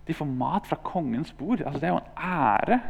De 0.03 0.13
får 0.13 0.27
mat 0.27 0.67
fra 0.67 0.81
kongens 0.83 1.31
bord. 1.31 1.63
Altså, 1.63 1.79
det 1.79 1.87
er 1.87 1.95
jo 1.95 2.03
en 2.03 2.13
ære. 2.19 2.81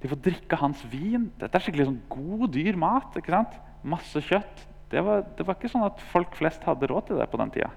De 0.00 0.08
får 0.08 0.24
drikke 0.24 0.56
hans 0.56 0.88
vin. 0.88 1.28
Dette 1.36 1.52
er 1.52 1.68
skikkelig 1.68 1.90
sånn 1.92 2.04
god, 2.08 2.48
dyr 2.56 2.80
mat. 2.80 3.12
ikke 3.20 3.36
sant? 3.36 3.60
Masse 3.84 4.24
kjøtt. 4.24 4.70
Det 4.92 5.00
var, 5.04 5.22
det 5.38 5.46
var, 5.48 5.56
ikke 5.56 5.70
sånn 5.72 5.86
at 5.86 6.02
folk 6.12 6.34
flest 6.36 6.64
hadde 6.68 6.88
råd 6.90 7.08
til 7.08 7.20
det 7.20 7.28
på 7.32 7.38
den 7.40 7.52
tida. 7.54 7.70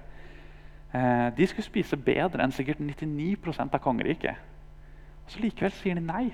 Eh, 0.92 1.28
de 1.36 1.46
skulle 1.48 1.64
spise 1.64 1.96
bedre 1.96 2.44
enn 2.44 2.52
sikkert 2.52 2.82
99% 2.84 3.72
av 3.72 3.82
kongeriket. 3.82 4.42
Og 5.24 5.32
så 5.32 5.40
Likevel 5.40 5.72
sier 5.74 5.96
de 5.96 6.04
nei. 6.04 6.26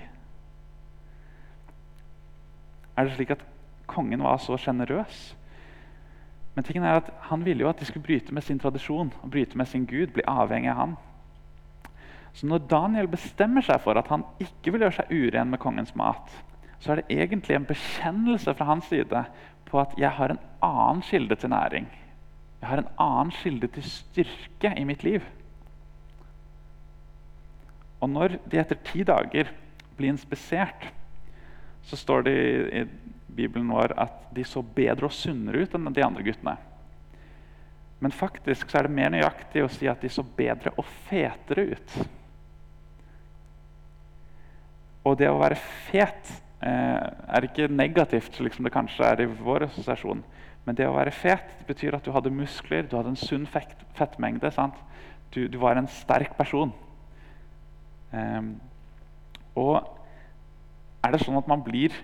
Er 2.93 3.07
det 3.07 3.15
slik 3.15 3.31
at 3.33 3.47
kongen 3.89 4.27
var 4.27 4.43
så 4.43 4.59
sjenerøs? 4.59 5.23
Men 6.53 6.67
tingen 6.67 6.83
er 6.85 6.99
at 6.99 7.09
han 7.31 7.47
ville 7.47 7.63
jo 7.63 7.71
at 7.71 7.79
de 7.79 7.87
skulle 7.87 8.05
bryte 8.05 8.35
med 8.35 8.45
sin 8.45 8.59
tradisjon 8.61 9.09
og 9.23 9.31
bryte 9.31 9.57
med 9.57 9.71
sin 9.71 9.87
Gud, 9.89 10.11
bli 10.13 10.27
avhengig 10.27 10.69
av 10.69 10.81
han. 10.83 10.97
Så 12.33 12.49
når 12.49 12.67
Daniel 12.69 13.07
bestemmer 13.07 13.65
seg 13.65 13.81
for 13.81 13.97
at 13.97 14.09
han 14.11 14.25
ikke 14.41 14.73
vil 14.73 14.85
gjøre 14.85 14.99
seg 14.99 15.15
uren 15.15 15.49
med 15.53 15.61
kongens 15.61 15.95
mat, 15.97 16.29
så 16.83 16.91
er 16.91 16.99
det 16.99 17.15
egentlig 17.15 17.55
en 17.55 17.67
bekjennelse 17.67 18.53
fra 18.57 18.67
hans 18.67 18.89
side 18.91 19.21
på 19.69 19.79
at 19.79 19.93
jeg 19.95 20.11
har 20.17 20.33
en 20.33 20.41
annen 20.65 21.03
kilde 21.07 21.37
til 21.39 21.53
næring. 21.53 21.87
Jeg 22.59 22.67
har 22.67 22.81
en 22.81 22.91
annen 22.99 23.31
kilde 23.37 23.69
til 23.71 23.85
styrke 23.87 24.73
i 24.75 24.83
mitt 24.87 25.05
liv. 25.07 25.23
Og 28.03 28.11
når 28.11 28.35
de 28.51 28.59
etter 28.59 28.81
ti 28.83 29.05
dager 29.07 29.47
blir 29.95 30.11
inspisert, 30.11 30.89
så 31.87 31.99
står 31.99 32.27
det 32.27 32.35
i 32.35 32.83
Bibelen 33.33 33.71
vår 33.71 33.95
at 33.99 34.27
de 34.35 34.43
så 34.43 34.61
bedre 34.61 35.07
og 35.07 35.15
sunnere 35.15 35.63
ut 35.63 35.75
enn 35.79 35.87
de 35.95 36.03
andre 36.03 36.27
guttene. 36.27 36.57
Men 38.03 38.11
faktisk 38.11 38.67
så 38.67 38.81
er 38.81 38.89
det 38.89 38.97
mer 38.97 39.13
nøyaktig 39.13 39.63
å 39.63 39.71
si 39.71 39.87
at 39.87 40.03
de 40.03 40.11
så 40.11 40.25
bedre 40.35 40.75
og 40.75 40.87
fetere 41.07 41.69
ut. 41.71 41.99
Og 45.07 45.15
det 45.19 45.31
å 45.31 45.39
være 45.39 45.59
fet 45.87 46.39
er 46.63 47.43
ikke 47.47 47.67
negativt, 47.67 48.37
slik 48.37 48.55
som 48.55 48.63
det 48.63 48.73
kanskje 48.73 49.07
er 49.07 49.23
i 49.23 49.27
vår 49.27 49.67
assosiasjon. 49.67 50.23
Men 50.63 50.77
det 50.79 50.87
å 50.87 50.95
være 50.95 51.11
fet 51.11 51.65
betyr 51.67 51.97
at 51.97 52.05
du 52.05 52.13
hadde 52.15 52.31
muskler, 52.31 52.87
du 52.87 52.95
hadde 52.95 53.11
en 53.11 53.19
sunn 53.19 53.45
fett, 53.49 53.75
fettmengde. 53.97 54.51
Du, 55.33 55.47
du, 55.47 55.57
var 55.59 55.79
en 55.79 55.89
sterk 55.91 56.37
person. 56.37 56.71
Eh, 58.15 58.47
og 59.59 59.75
er 61.03 61.13
det 61.13 61.23
sånn 61.25 61.39
at 61.39 61.49
man 61.51 61.63
blir 61.65 61.95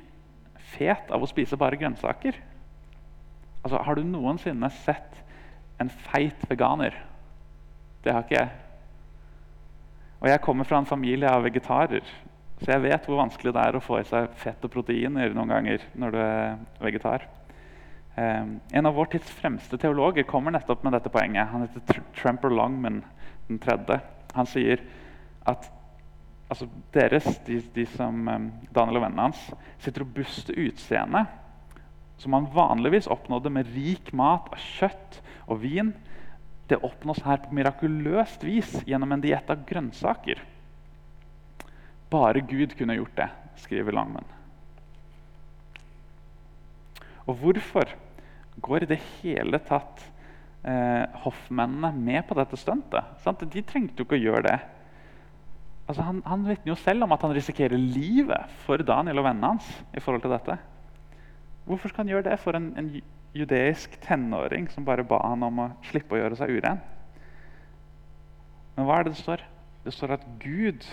fet 0.76 1.12
av 1.13 1.24
å 1.24 1.30
spise 1.30 1.58
bare 1.60 1.80
grønnsaker? 1.80 2.36
Altså, 3.63 3.80
Har 3.80 3.95
du 3.95 4.04
noensinne 4.04 4.69
sett 4.84 5.22
en 5.80 5.91
feit 6.12 6.43
veganer? 6.52 6.98
Det 8.04 8.12
har 8.15 8.26
ikke 8.26 8.41
jeg. 8.41 8.52
Og 10.19 10.28
jeg 10.28 10.43
kommer 10.43 10.67
fra 10.67 10.82
en 10.82 10.89
familie 10.89 11.32
av 11.32 11.45
vegetarer. 11.48 12.04
Så 12.60 12.74
jeg 12.74 12.84
vet 12.84 13.06
hvor 13.08 13.22
vanskelig 13.22 13.54
det 13.56 13.62
er 13.63 13.78
å 13.78 13.84
få 13.84 14.02
i 14.02 14.08
seg 14.08 14.34
fett 14.39 14.63
og 14.67 14.74
proteiner 14.74 15.32
noen 15.36 15.54
ganger 15.54 15.84
når 16.00 16.15
du 16.15 16.19
er 16.19 16.58
vegetar. 16.84 17.28
Um, 18.19 18.58
en 18.76 18.89
av 18.89 18.98
vår 18.98 19.13
tids 19.13 19.30
fremste 19.32 19.78
teologer 19.80 20.26
kommer 20.28 20.52
nettopp 20.52 20.84
med 20.84 20.98
dette 20.98 21.12
poenget. 21.13 21.48
Han 21.54 21.63
heter 21.63 21.86
Tr 21.88 22.02
Tremper 22.17 22.52
Longman 22.52 23.00
den 23.48 23.62
tredje. 23.63 24.02
Han 24.36 24.50
sier 24.50 24.84
at 25.48 25.69
altså 26.50 26.67
deres, 26.91 27.30
de, 27.48 27.62
de 27.76 27.86
som 27.93 28.28
um, 28.28 28.50
Daniel 28.76 29.00
og 29.00 29.06
vennene 29.06 29.30
hans, 29.30 29.45
sitt 29.80 30.02
robuste 30.02 30.56
utseende, 30.60 31.24
som 32.19 32.36
man 32.36 32.50
vanligvis 32.52 33.08
oppnådde 33.08 33.54
med 33.56 33.72
rik 33.72 34.12
mat 34.12 34.50
av 34.52 34.60
kjøtt 34.60 35.22
og 35.48 35.62
vin, 35.63 35.93
det 36.69 36.84
oppnås 36.84 37.24
her 37.24 37.39
på 37.45 37.56
mirakuløst 37.56 38.43
vis 38.43 38.82
gjennom 38.86 39.15
en 39.15 39.24
diett 39.24 39.48
av 39.50 39.63
grønnsaker. 39.69 40.41
Bare 42.10 42.41
Gud 42.41 42.74
kunne 42.78 42.98
gjort 42.98 43.17
det, 43.17 43.30
skriver 43.62 43.93
Langmann. 43.93 44.26
Og 47.30 47.36
hvorfor 47.38 47.91
går 48.62 48.84
i 48.84 48.89
det 48.89 48.98
hele 49.19 49.60
tatt 49.62 50.02
eh, 50.65 51.06
hoffmennene 51.24 51.93
med 51.93 52.26
på 52.28 52.38
dette 52.39 52.58
stuntet? 52.58 53.22
De 53.54 53.62
trengte 53.62 54.02
jo 54.02 54.08
ikke 54.08 54.17
å 54.17 54.24
gjøre 54.24 54.48
det. 54.48 54.58
Altså, 55.89 56.06
han, 56.06 56.24
han 56.26 56.45
vitner 56.45 56.74
jo 56.74 56.80
selv 56.82 57.06
om 57.06 57.13
at 57.13 57.24
han 57.26 57.34
risikerer 57.34 57.78
livet 57.78 58.50
for 58.65 58.82
Daniel 58.86 59.22
og 59.22 59.26
vennene 59.26 59.54
hans. 59.54 59.69
i 59.93 60.02
forhold 60.02 60.26
til 60.26 60.34
dette. 60.34 60.58
Hvorfor 61.65 61.89
skal 61.89 62.04
han 62.04 62.13
gjøre 62.13 62.28
det 62.32 62.39
for 62.41 62.58
en, 62.58 62.72
en 62.78 62.89
judeisk 63.38 64.00
tenåring 64.02 64.67
som 64.74 64.86
bare 64.86 65.06
ba 65.06 65.22
han 65.28 65.45
om 65.45 65.62
å 65.65 65.69
slippe 65.89 66.17
å 66.17 66.22
gjøre 66.22 66.38
seg 66.38 66.54
uren? 66.58 66.82
Men 68.76 68.88
hva 68.88 69.00
er 69.00 69.06
det 69.06 69.15
det 69.15 69.22
står? 69.22 69.45
Det 69.86 69.93
står 69.93 70.15
at 70.17 70.28
Gud 70.41 70.86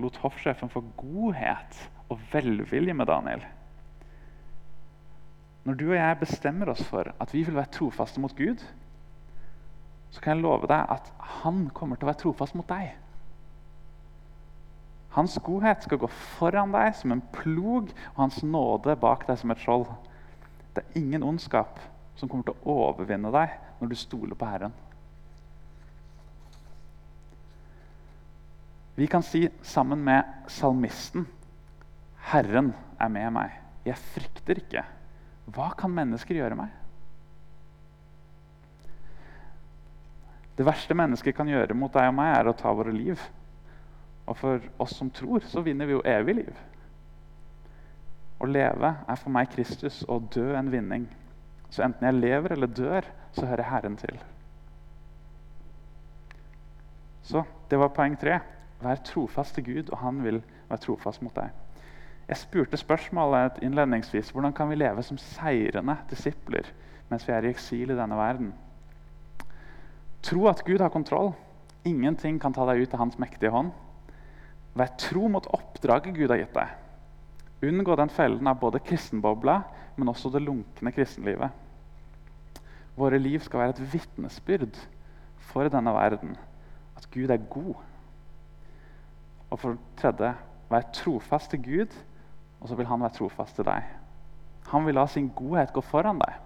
lot 0.00 0.16
hoffsjefen 0.22 0.70
få 0.72 0.84
godhet 0.96 1.82
og 2.08 2.20
velvilje 2.32 2.94
med 2.96 3.06
Daniel. 3.10 3.44
Når 5.64 5.74
du 5.78 5.84
og 5.90 5.96
jeg 5.96 6.18
bestemmer 6.18 6.72
oss 6.72 6.82
for 6.84 7.12
at 7.20 7.34
vi 7.34 7.44
vil 7.46 7.54
være 7.54 7.70
trofaste 7.76 8.20
mot 8.20 8.34
Gud, 8.36 8.64
så 10.10 10.20
kan 10.20 10.36
jeg 10.36 10.44
love 10.44 10.68
deg 10.68 10.90
at 10.90 11.12
han 11.42 11.68
kommer 11.74 11.96
til 11.96 12.08
å 12.08 12.10
være 12.10 12.22
trofast 12.24 12.56
mot 12.58 12.68
deg. 12.68 12.90
Hans 15.12 15.36
godhet 15.44 15.84
skal 15.84 16.00
gå 16.00 16.08
foran 16.38 16.72
deg 16.72 16.94
som 16.96 17.12
en 17.12 17.22
plog, 17.36 17.92
og 18.14 18.20
hans 18.20 18.40
nåde 18.44 18.96
bak 19.00 19.26
deg 19.28 19.38
som 19.40 19.52
et 19.52 19.60
skjold. 19.60 19.86
Det 20.72 20.82
er 20.82 21.00
ingen 21.00 21.24
ondskap 21.24 21.80
som 22.16 22.28
kommer 22.28 22.48
til 22.48 22.56
å 22.56 22.76
overvinne 22.88 23.32
deg 23.32 23.58
når 23.80 23.92
du 23.92 23.98
stoler 24.00 24.38
på 24.38 24.48
Herren. 24.48 24.74
Vi 29.02 29.06
kan 29.10 29.22
si 29.22 29.48
sammen 29.66 30.04
med 30.04 30.24
salmisten 30.46 31.24
Herren 32.22 32.68
er 33.02 33.08
med 33.10 33.32
meg. 33.34 33.56
Jeg 33.82 33.98
frykter 33.98 34.60
ikke. 34.60 34.84
Hva 35.50 35.72
kan 35.74 35.90
mennesker 35.90 36.38
gjøre 36.38 36.54
meg? 36.60 36.70
Det 40.54 40.68
verste 40.68 40.94
mennesker 40.94 41.34
kan 41.34 41.50
gjøre 41.50 41.74
mot 41.74 41.90
deg 41.90 42.12
og 42.12 42.14
meg, 42.20 42.30
er 42.36 42.52
å 42.52 42.54
ta 42.54 42.70
våre 42.78 42.94
liv. 42.94 43.18
Og 44.30 44.38
for 44.38 44.70
oss 44.86 44.94
som 45.00 45.10
tror, 45.10 45.42
så 45.50 45.66
vinner 45.66 45.90
vi 45.90 45.96
jo 45.96 46.06
evig 46.06 46.38
liv. 46.44 46.62
Å 48.38 48.52
leve 48.54 48.94
er 49.02 49.18
for 49.18 49.34
meg 49.34 49.50
Kristus, 49.56 50.04
og 50.06 50.30
dø 50.30 50.52
en 50.54 50.70
vinning. 50.70 51.10
Så 51.74 51.82
enten 51.82 52.06
jeg 52.06 52.20
lever 52.22 52.54
eller 52.54 52.70
dør, 52.70 53.10
så 53.34 53.50
hører 53.50 53.72
Herren 53.74 53.98
til. 53.98 54.22
Så 57.26 57.42
det 57.66 57.82
var 57.82 57.96
poeng 57.98 58.14
tre. 58.14 58.38
Vær 58.82 59.02
trofast 59.06 59.54
til 59.54 59.64
Gud, 59.64 59.90
og 59.92 59.98
han 59.98 60.22
vil 60.24 60.40
være 60.68 60.82
trofast 60.82 61.22
mot 61.22 61.34
deg. 61.36 61.50
Jeg 62.28 62.40
spurte 62.40 62.78
spørsmålet 62.80 63.60
innledningsvis 63.62 64.30
hvordan 64.32 64.54
kan 64.56 64.70
vi 64.70 64.78
leve 64.78 65.02
som 65.04 65.18
seirende 65.20 65.96
disipler 66.10 66.68
mens 67.10 67.26
vi 67.28 67.34
er 67.34 67.44
i 67.44 67.50
eksil 67.52 67.90
i 67.92 67.96
denne 67.98 68.16
verden. 68.16 68.52
Tro 70.24 70.46
at 70.48 70.62
Gud 70.64 70.80
har 70.80 70.88
kontroll. 70.94 71.32
Ingenting 71.84 72.38
kan 72.40 72.54
ta 72.54 72.64
deg 72.70 72.86
ut 72.86 72.94
av 72.94 73.02
hans 73.02 73.18
mektige 73.20 73.50
hånd. 73.52 73.72
Vær 74.78 74.94
tro 74.96 75.26
mot 75.28 75.46
oppdraget 75.52 76.16
Gud 76.16 76.32
har 76.32 76.40
gitt 76.40 76.54
deg. 76.56 76.70
Unngå 77.68 77.96
den 77.98 78.10
fellen 78.10 78.48
av 78.48 78.62
både 78.62 78.80
kristenbobla, 78.80 79.58
men 79.98 80.08
også 80.08 80.30
det 80.32 80.40
lunkne 80.46 80.94
kristenlivet. 80.94 81.52
Våre 82.96 83.20
liv 83.20 83.42
skal 83.44 83.60
være 83.60 83.76
et 83.76 83.92
vitnesbyrd 83.92 84.78
for 85.52 85.68
denne 85.72 85.92
verden 85.94 86.36
at 86.96 87.08
Gud 87.12 87.30
er 87.30 87.44
god. 87.50 87.76
Og 89.52 89.60
for 89.60 89.76
tredje, 90.00 90.32
vær 90.72 90.88
trofast 90.96 91.52
til 91.52 91.60
Gud, 91.64 91.98
og 92.60 92.70
så 92.70 92.78
vil 92.78 92.88
han 92.88 93.02
være 93.02 93.18
trofast 93.18 93.58
til 93.58 93.66
deg. 93.68 93.84
Han 94.72 94.86
vil 94.86 94.96
la 94.96 95.04
sin 95.10 95.28
godhet 95.36 95.74
gå 95.74 95.82
foran 95.84 96.22
deg, 96.22 96.38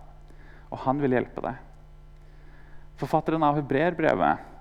og 0.73 0.83
han 0.83 1.03
vil 1.03 1.15
hjelpe 1.15 1.45
deg. 1.45 1.61
Forfatteren 2.97 3.45
av 3.45 3.59
Hebreerbrevet 3.61 4.55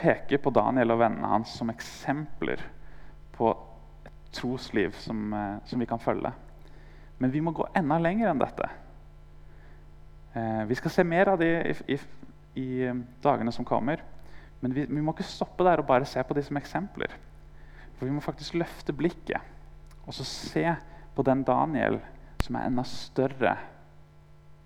peker 0.00 0.40
på 0.42 0.52
Daniel 0.56 0.94
og 0.94 1.00
vennene 1.04 1.30
hans 1.30 1.52
som 1.58 1.70
eksempler 1.72 2.62
på 3.36 3.52
et 3.52 4.10
trosliv 4.36 4.96
som, 5.00 5.32
eh, 5.32 5.58
som 5.68 5.80
vi 5.80 5.86
kan 5.86 6.00
følge. 6.00 6.32
Men 7.18 7.32
vi 7.32 7.40
må 7.40 7.52
gå 7.52 7.68
enda 7.76 7.98
lenger 7.98 8.30
enn 8.30 8.40
dette. 8.40 8.68
Eh, 10.34 10.64
vi 10.68 10.74
skal 10.74 10.90
se 10.90 11.04
mer 11.04 11.28
av 11.32 11.38
det 11.38 11.52
i, 11.88 11.94
i, 11.94 11.98
i 12.60 12.68
dagene 13.22 13.52
som 13.52 13.64
kommer. 13.64 14.02
Men 14.60 14.74
vi, 14.74 14.84
vi, 14.88 15.00
må 15.00 15.12
ikke 15.12 15.28
stoppe 15.28 15.64
der 15.64 15.80
og 15.80 15.88
bare 15.88 16.08
se 16.08 16.22
på 16.24 16.34
de 16.36 16.42
som 16.44 16.56
eksempler. 16.56 17.12
For 17.96 18.06
vi 18.08 18.12
må 18.12 18.22
faktisk 18.24 18.58
løfte 18.60 18.94
blikket 18.96 19.54
og 20.06 20.14
så 20.14 20.26
se 20.28 20.64
på 21.16 21.24
den 21.26 21.42
Daniel 21.46 21.98
som 22.44 22.58
er 22.58 22.68
enda 22.68 22.84
større 22.86 23.56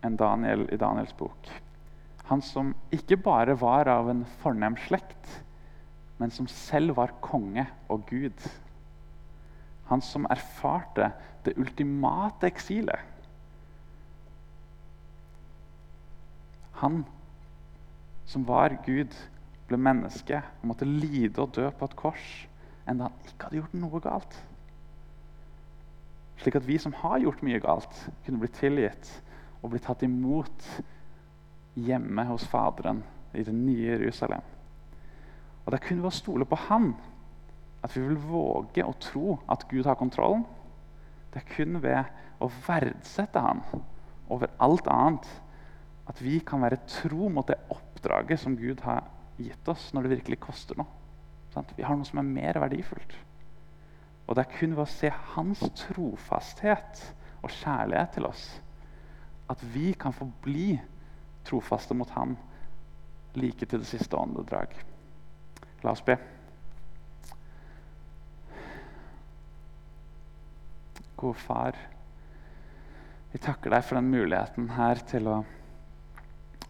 enn 0.04 0.18
Daniel 0.20 0.66
i 0.72 0.78
Daniels 0.80 1.14
bok. 1.16 1.48
Han 2.30 2.42
som 2.44 2.74
ikke 2.94 3.18
bare 3.20 3.56
var 3.58 3.88
av 3.90 4.10
en 4.10 4.24
fornem 4.42 4.76
slekt, 4.86 5.40
men 6.20 6.32
som 6.34 6.48
selv 6.50 6.96
var 6.98 7.16
konge 7.24 7.64
og 7.90 8.04
gud. 8.10 8.44
Han 9.90 10.02
som 10.04 10.28
erfarte 10.30 11.10
det 11.46 11.56
ultimate 11.58 12.46
eksilet. 12.50 13.00
Han 16.80 17.02
som 18.30 18.44
var 18.46 18.76
Gud, 18.86 19.10
ble 19.68 19.78
menneske 19.80 20.38
og 20.38 20.70
måtte 20.70 20.86
lide 20.88 21.42
og 21.42 21.50
dø 21.56 21.66
på 21.74 21.88
et 21.88 21.96
kors 21.98 22.28
enda 22.90 23.08
han 23.08 23.26
ikke 23.28 23.48
hadde 23.48 23.60
gjort 23.60 23.76
noe 23.78 24.02
galt. 24.04 24.38
Slik 26.40 26.56
at 26.56 26.66
vi 26.66 26.78
som 26.80 26.94
har 27.02 27.20
gjort 27.20 27.42
mye 27.44 27.60
galt, 27.62 27.92
kunne 28.24 28.40
bli 28.40 28.50
tilgitt 28.56 29.10
og 29.60 29.74
bli 29.74 29.82
tatt 29.84 30.02
imot 30.06 30.66
hjemme 31.76 32.24
hos 32.30 32.46
Faderen 32.50 33.02
i 33.36 33.44
det 33.46 33.54
nye 33.54 33.92
Jerusalem. 33.92 34.42
Og 35.64 35.70
Det 35.70 35.78
er 35.78 35.86
kun 35.86 36.00
ved 36.00 36.10
å 36.10 36.16
stole 36.16 36.48
på 36.48 36.58
Han 36.68 36.94
at 37.84 37.94
vi 37.96 38.02
vil 38.04 38.18
våge 38.24 38.84
å 38.84 38.96
tro 39.00 39.36
at 39.48 39.66
Gud 39.70 39.86
har 39.88 39.98
kontrollen. 40.00 40.42
Det 41.32 41.42
er 41.42 41.52
kun 41.54 41.78
ved 41.84 42.40
å 42.42 42.48
verdsette 42.66 43.40
Han 43.44 43.62
over 44.32 44.50
alt 44.58 44.88
annet 44.90 45.28
at 46.10 46.20
vi 46.24 46.40
kan 46.42 46.64
være 46.64 46.80
tro 46.90 47.28
mot 47.30 47.46
det 47.46 47.60
oppdraget 47.70 48.40
som 48.42 48.56
Gud 48.58 48.80
har 48.82 49.04
gitt 49.40 49.68
oss, 49.70 49.90
når 49.94 50.08
det 50.08 50.16
virkelig 50.18 50.40
koster 50.42 50.80
noe. 50.80 50.99
Vi 51.76 51.84
har 51.84 51.96
noe 51.98 52.06
som 52.06 52.20
er 52.22 52.28
mer 52.28 52.60
verdifullt. 52.62 53.16
Og 54.26 54.36
det 54.36 54.44
er 54.44 54.58
kun 54.58 54.76
ved 54.76 54.84
å 54.84 54.90
se 54.90 55.10
hans 55.34 55.62
trofasthet 55.80 57.00
og 57.42 57.50
kjærlighet 57.50 58.14
til 58.14 58.28
oss 58.28 58.44
at 59.50 59.62
vi 59.74 59.90
kan 59.98 60.14
få 60.14 60.28
bli 60.44 60.76
trofaste 61.48 61.96
mot 61.98 62.10
ham 62.14 62.36
like 63.34 63.66
til 63.66 63.82
det 63.82 63.88
siste 63.90 64.14
åndedrag. 64.14 64.70
La 65.82 65.94
oss 65.94 66.04
be. 66.06 66.14
Gode 71.20 71.42
far, 71.42 71.76
vi 73.32 73.42
takker 73.42 73.74
deg 73.74 73.84
for 73.84 73.98
den 73.98 74.12
muligheten 74.12 74.70
her 74.76 75.02
til 75.10 75.26
å 75.30 75.40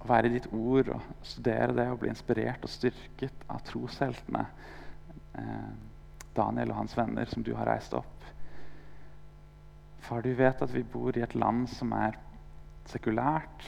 være 0.08 0.30
i 0.30 0.34
ditt 0.36 0.48
ord 0.56 0.88
og 0.94 1.26
studere 1.26 1.74
det 1.76 1.86
og 1.90 2.00
bli 2.00 2.10
inspirert 2.12 2.64
og 2.64 2.72
styrket 2.72 3.44
av 3.52 3.60
trosheltene. 3.66 4.46
Eh, 5.38 5.70
Daniel 6.36 6.72
og 6.72 6.82
hans 6.82 6.96
venner 6.96 7.28
som 7.28 7.44
du 7.44 7.52
har 7.58 7.68
reist 7.68 7.94
opp. 7.98 8.26
Far, 10.00 10.22
du 10.24 10.32
vet 10.34 10.62
at 10.62 10.72
vi 10.74 10.82
bor 10.82 11.16
i 11.16 11.24
et 11.24 11.34
land 11.34 11.66
som 11.70 11.92
er 11.92 12.16
sekulært, 12.90 13.66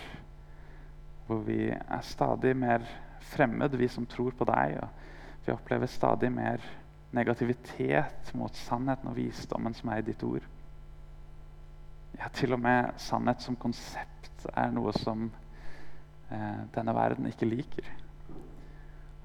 hvor 1.27 1.43
vi 1.47 1.69
er 1.71 2.07
stadig 2.07 2.55
mer 2.59 2.87
fremmed, 3.33 3.77
vi 3.79 3.89
som 3.89 4.07
tror 4.07 4.35
på 4.39 4.47
deg. 4.49 4.79
og 4.83 5.47
Vi 5.47 5.53
opplever 5.53 5.87
stadig 5.87 6.33
mer 6.33 6.65
negativitet 7.13 8.33
mot 8.35 8.57
sannheten 8.57 9.11
og 9.11 9.17
visdommen 9.17 9.75
som 9.77 9.93
er 9.93 10.01
i 10.01 10.07
ditt 10.07 10.23
ord. 10.25 10.47
Ja, 12.19 12.29
til 12.33 12.53
og 12.53 12.61
med 12.61 12.93
sannhet 13.01 13.43
som 13.45 13.57
konsept 13.57 14.47
er 14.53 14.73
noe 14.73 14.93
som 14.97 15.31
denne 16.75 16.95
verden 16.97 17.29
ikke 17.29 17.49
liker. 17.49 17.89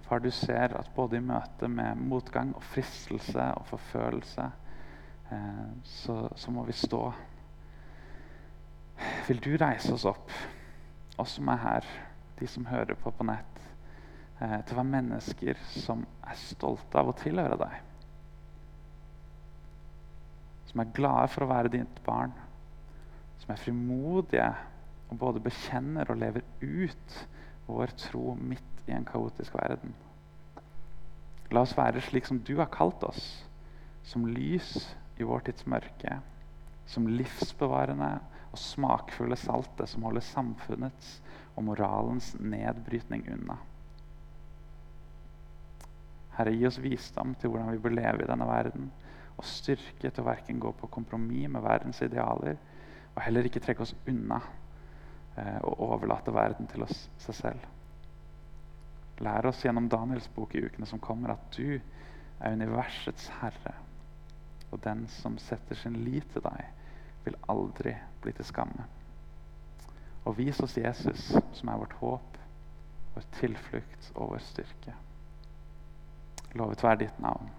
Far, 0.07 0.19
du 0.23 0.29
ser 0.31 0.75
at 0.79 0.91
både 0.95 1.19
i 1.19 1.23
møte 1.23 1.67
med 1.67 1.99
motgang 1.99 2.53
og 2.55 2.63
fristelse 2.63 3.49
og 3.59 3.65
forfølelse, 3.67 4.45
eh, 5.31 5.65
så, 5.83 6.19
så, 6.35 6.51
må 6.51 6.63
vi 6.67 6.75
stå. 6.75 7.01
Vil 9.27 9.43
du 9.43 9.51
reise 9.59 9.93
oss 9.93 10.07
opp, 10.07 10.31
oss 11.19 11.35
som 11.37 11.51
er 11.51 11.63
her, 11.63 11.89
de 12.39 12.47
som 12.47 12.69
hører 12.69 12.95
på 12.95 13.11
på 13.11 13.27
nett, 13.27 13.59
eh, 14.39 14.59
til 14.61 14.77
å 14.77 14.79
være 14.79 14.93
mennesker 14.93 15.59
som 15.75 16.05
er 16.23 16.39
stolte 16.39 17.03
av 17.03 17.11
å 17.11 17.19
tilhøre 17.19 17.59
deg? 17.59 17.83
som 20.67 20.83
er 20.83 20.93
glade 20.93 21.29
for 21.33 21.45
å 21.45 21.49
være 21.49 21.71
ditt 21.73 21.99
barn, 22.05 22.33
som 23.41 23.53
er 23.53 23.61
frimodige 23.61 24.47
og 25.07 25.19
både 25.19 25.43
bekjenner 25.43 26.09
og 26.11 26.19
lever 26.19 26.45
ut 26.61 27.17
vår 27.67 27.93
tro 27.99 28.33
midt 28.39 28.87
i 28.87 28.95
en 28.95 29.07
kaotisk 29.07 29.55
verden. 29.55 29.93
La 31.51 31.63
oss 31.63 31.75
være 31.77 32.03
slik 32.03 32.27
som 32.27 32.39
du 32.43 32.57
har 32.59 32.71
kalt 32.71 33.03
oss, 33.07 33.23
som 34.03 34.27
lys 34.27 34.73
i 35.19 35.27
vår 35.27 35.47
tids 35.47 35.67
mørke, 35.67 36.19
som 36.87 37.07
livsbevarende 37.07 38.17
og 38.51 38.59
smakfulle 38.59 39.35
salte 39.39 39.87
som 39.87 40.05
holder 40.07 40.23
samfunnets 40.23 41.17
og 41.55 41.65
moralens 41.67 42.33
nedbrytning 42.39 43.25
unna. 43.33 43.57
Herre, 46.37 46.53
gi 46.53 46.67
oss 46.69 46.77
visdom 46.83 47.33
til 47.39 47.49
hvordan 47.49 47.73
vi 47.73 47.81
bør 47.81 47.95
leve 47.97 48.23
i 48.23 48.29
denne 48.29 48.47
verden, 48.47 48.91
og 49.37 49.45
styrke 49.45 50.09
til 50.09 50.23
å 50.23 50.27
verken 50.27 50.61
gå 50.61 50.71
på 50.77 50.89
kompromiss 50.93 51.49
med 51.53 51.65
verdens 51.65 52.01
idealer, 52.05 52.59
og 53.15 53.23
heller 53.25 53.47
ikke 53.49 53.61
trekke 53.63 53.85
oss 53.85 53.95
unna 54.09 54.39
og 55.38 55.82
overlate 55.89 56.34
verden 56.34 56.69
til 56.71 56.86
oss 56.86 57.08
seg 57.21 57.38
selv. 57.38 57.65
Lær 59.23 59.47
oss 59.50 59.63
gjennom 59.65 59.89
Daniels 59.89 60.30
bok 60.36 60.56
i 60.56 60.62
ukene 60.65 60.86
som 60.89 61.02
kommer, 61.02 61.34
at 61.34 61.58
du 61.58 61.78
er 61.78 62.54
universets 62.54 63.30
herre. 63.41 63.73
Og 64.71 64.82
den 64.84 65.06
som 65.10 65.38
setter 65.41 65.80
sin 65.80 65.97
lit 66.06 66.28
til 66.34 66.43
deg, 66.45 66.67
vil 67.26 67.38
aldri 67.50 67.95
bli 68.21 68.34
til 68.38 68.47
skamme. 68.47 68.86
Og 70.28 70.38
vis 70.38 70.60
oss 70.63 70.78
Jesus, 70.78 71.30
som 71.56 71.69
er 71.71 71.80
vårt 71.82 71.95
håp, 72.02 72.38
vår 73.15 73.30
tilflukt 73.39 74.12
og 74.15 74.34
vår 74.34 74.43
styrke. 74.43 74.93
Lovet 76.58 76.84
være 76.84 77.06
ditt 77.06 77.23
navn. 77.23 77.50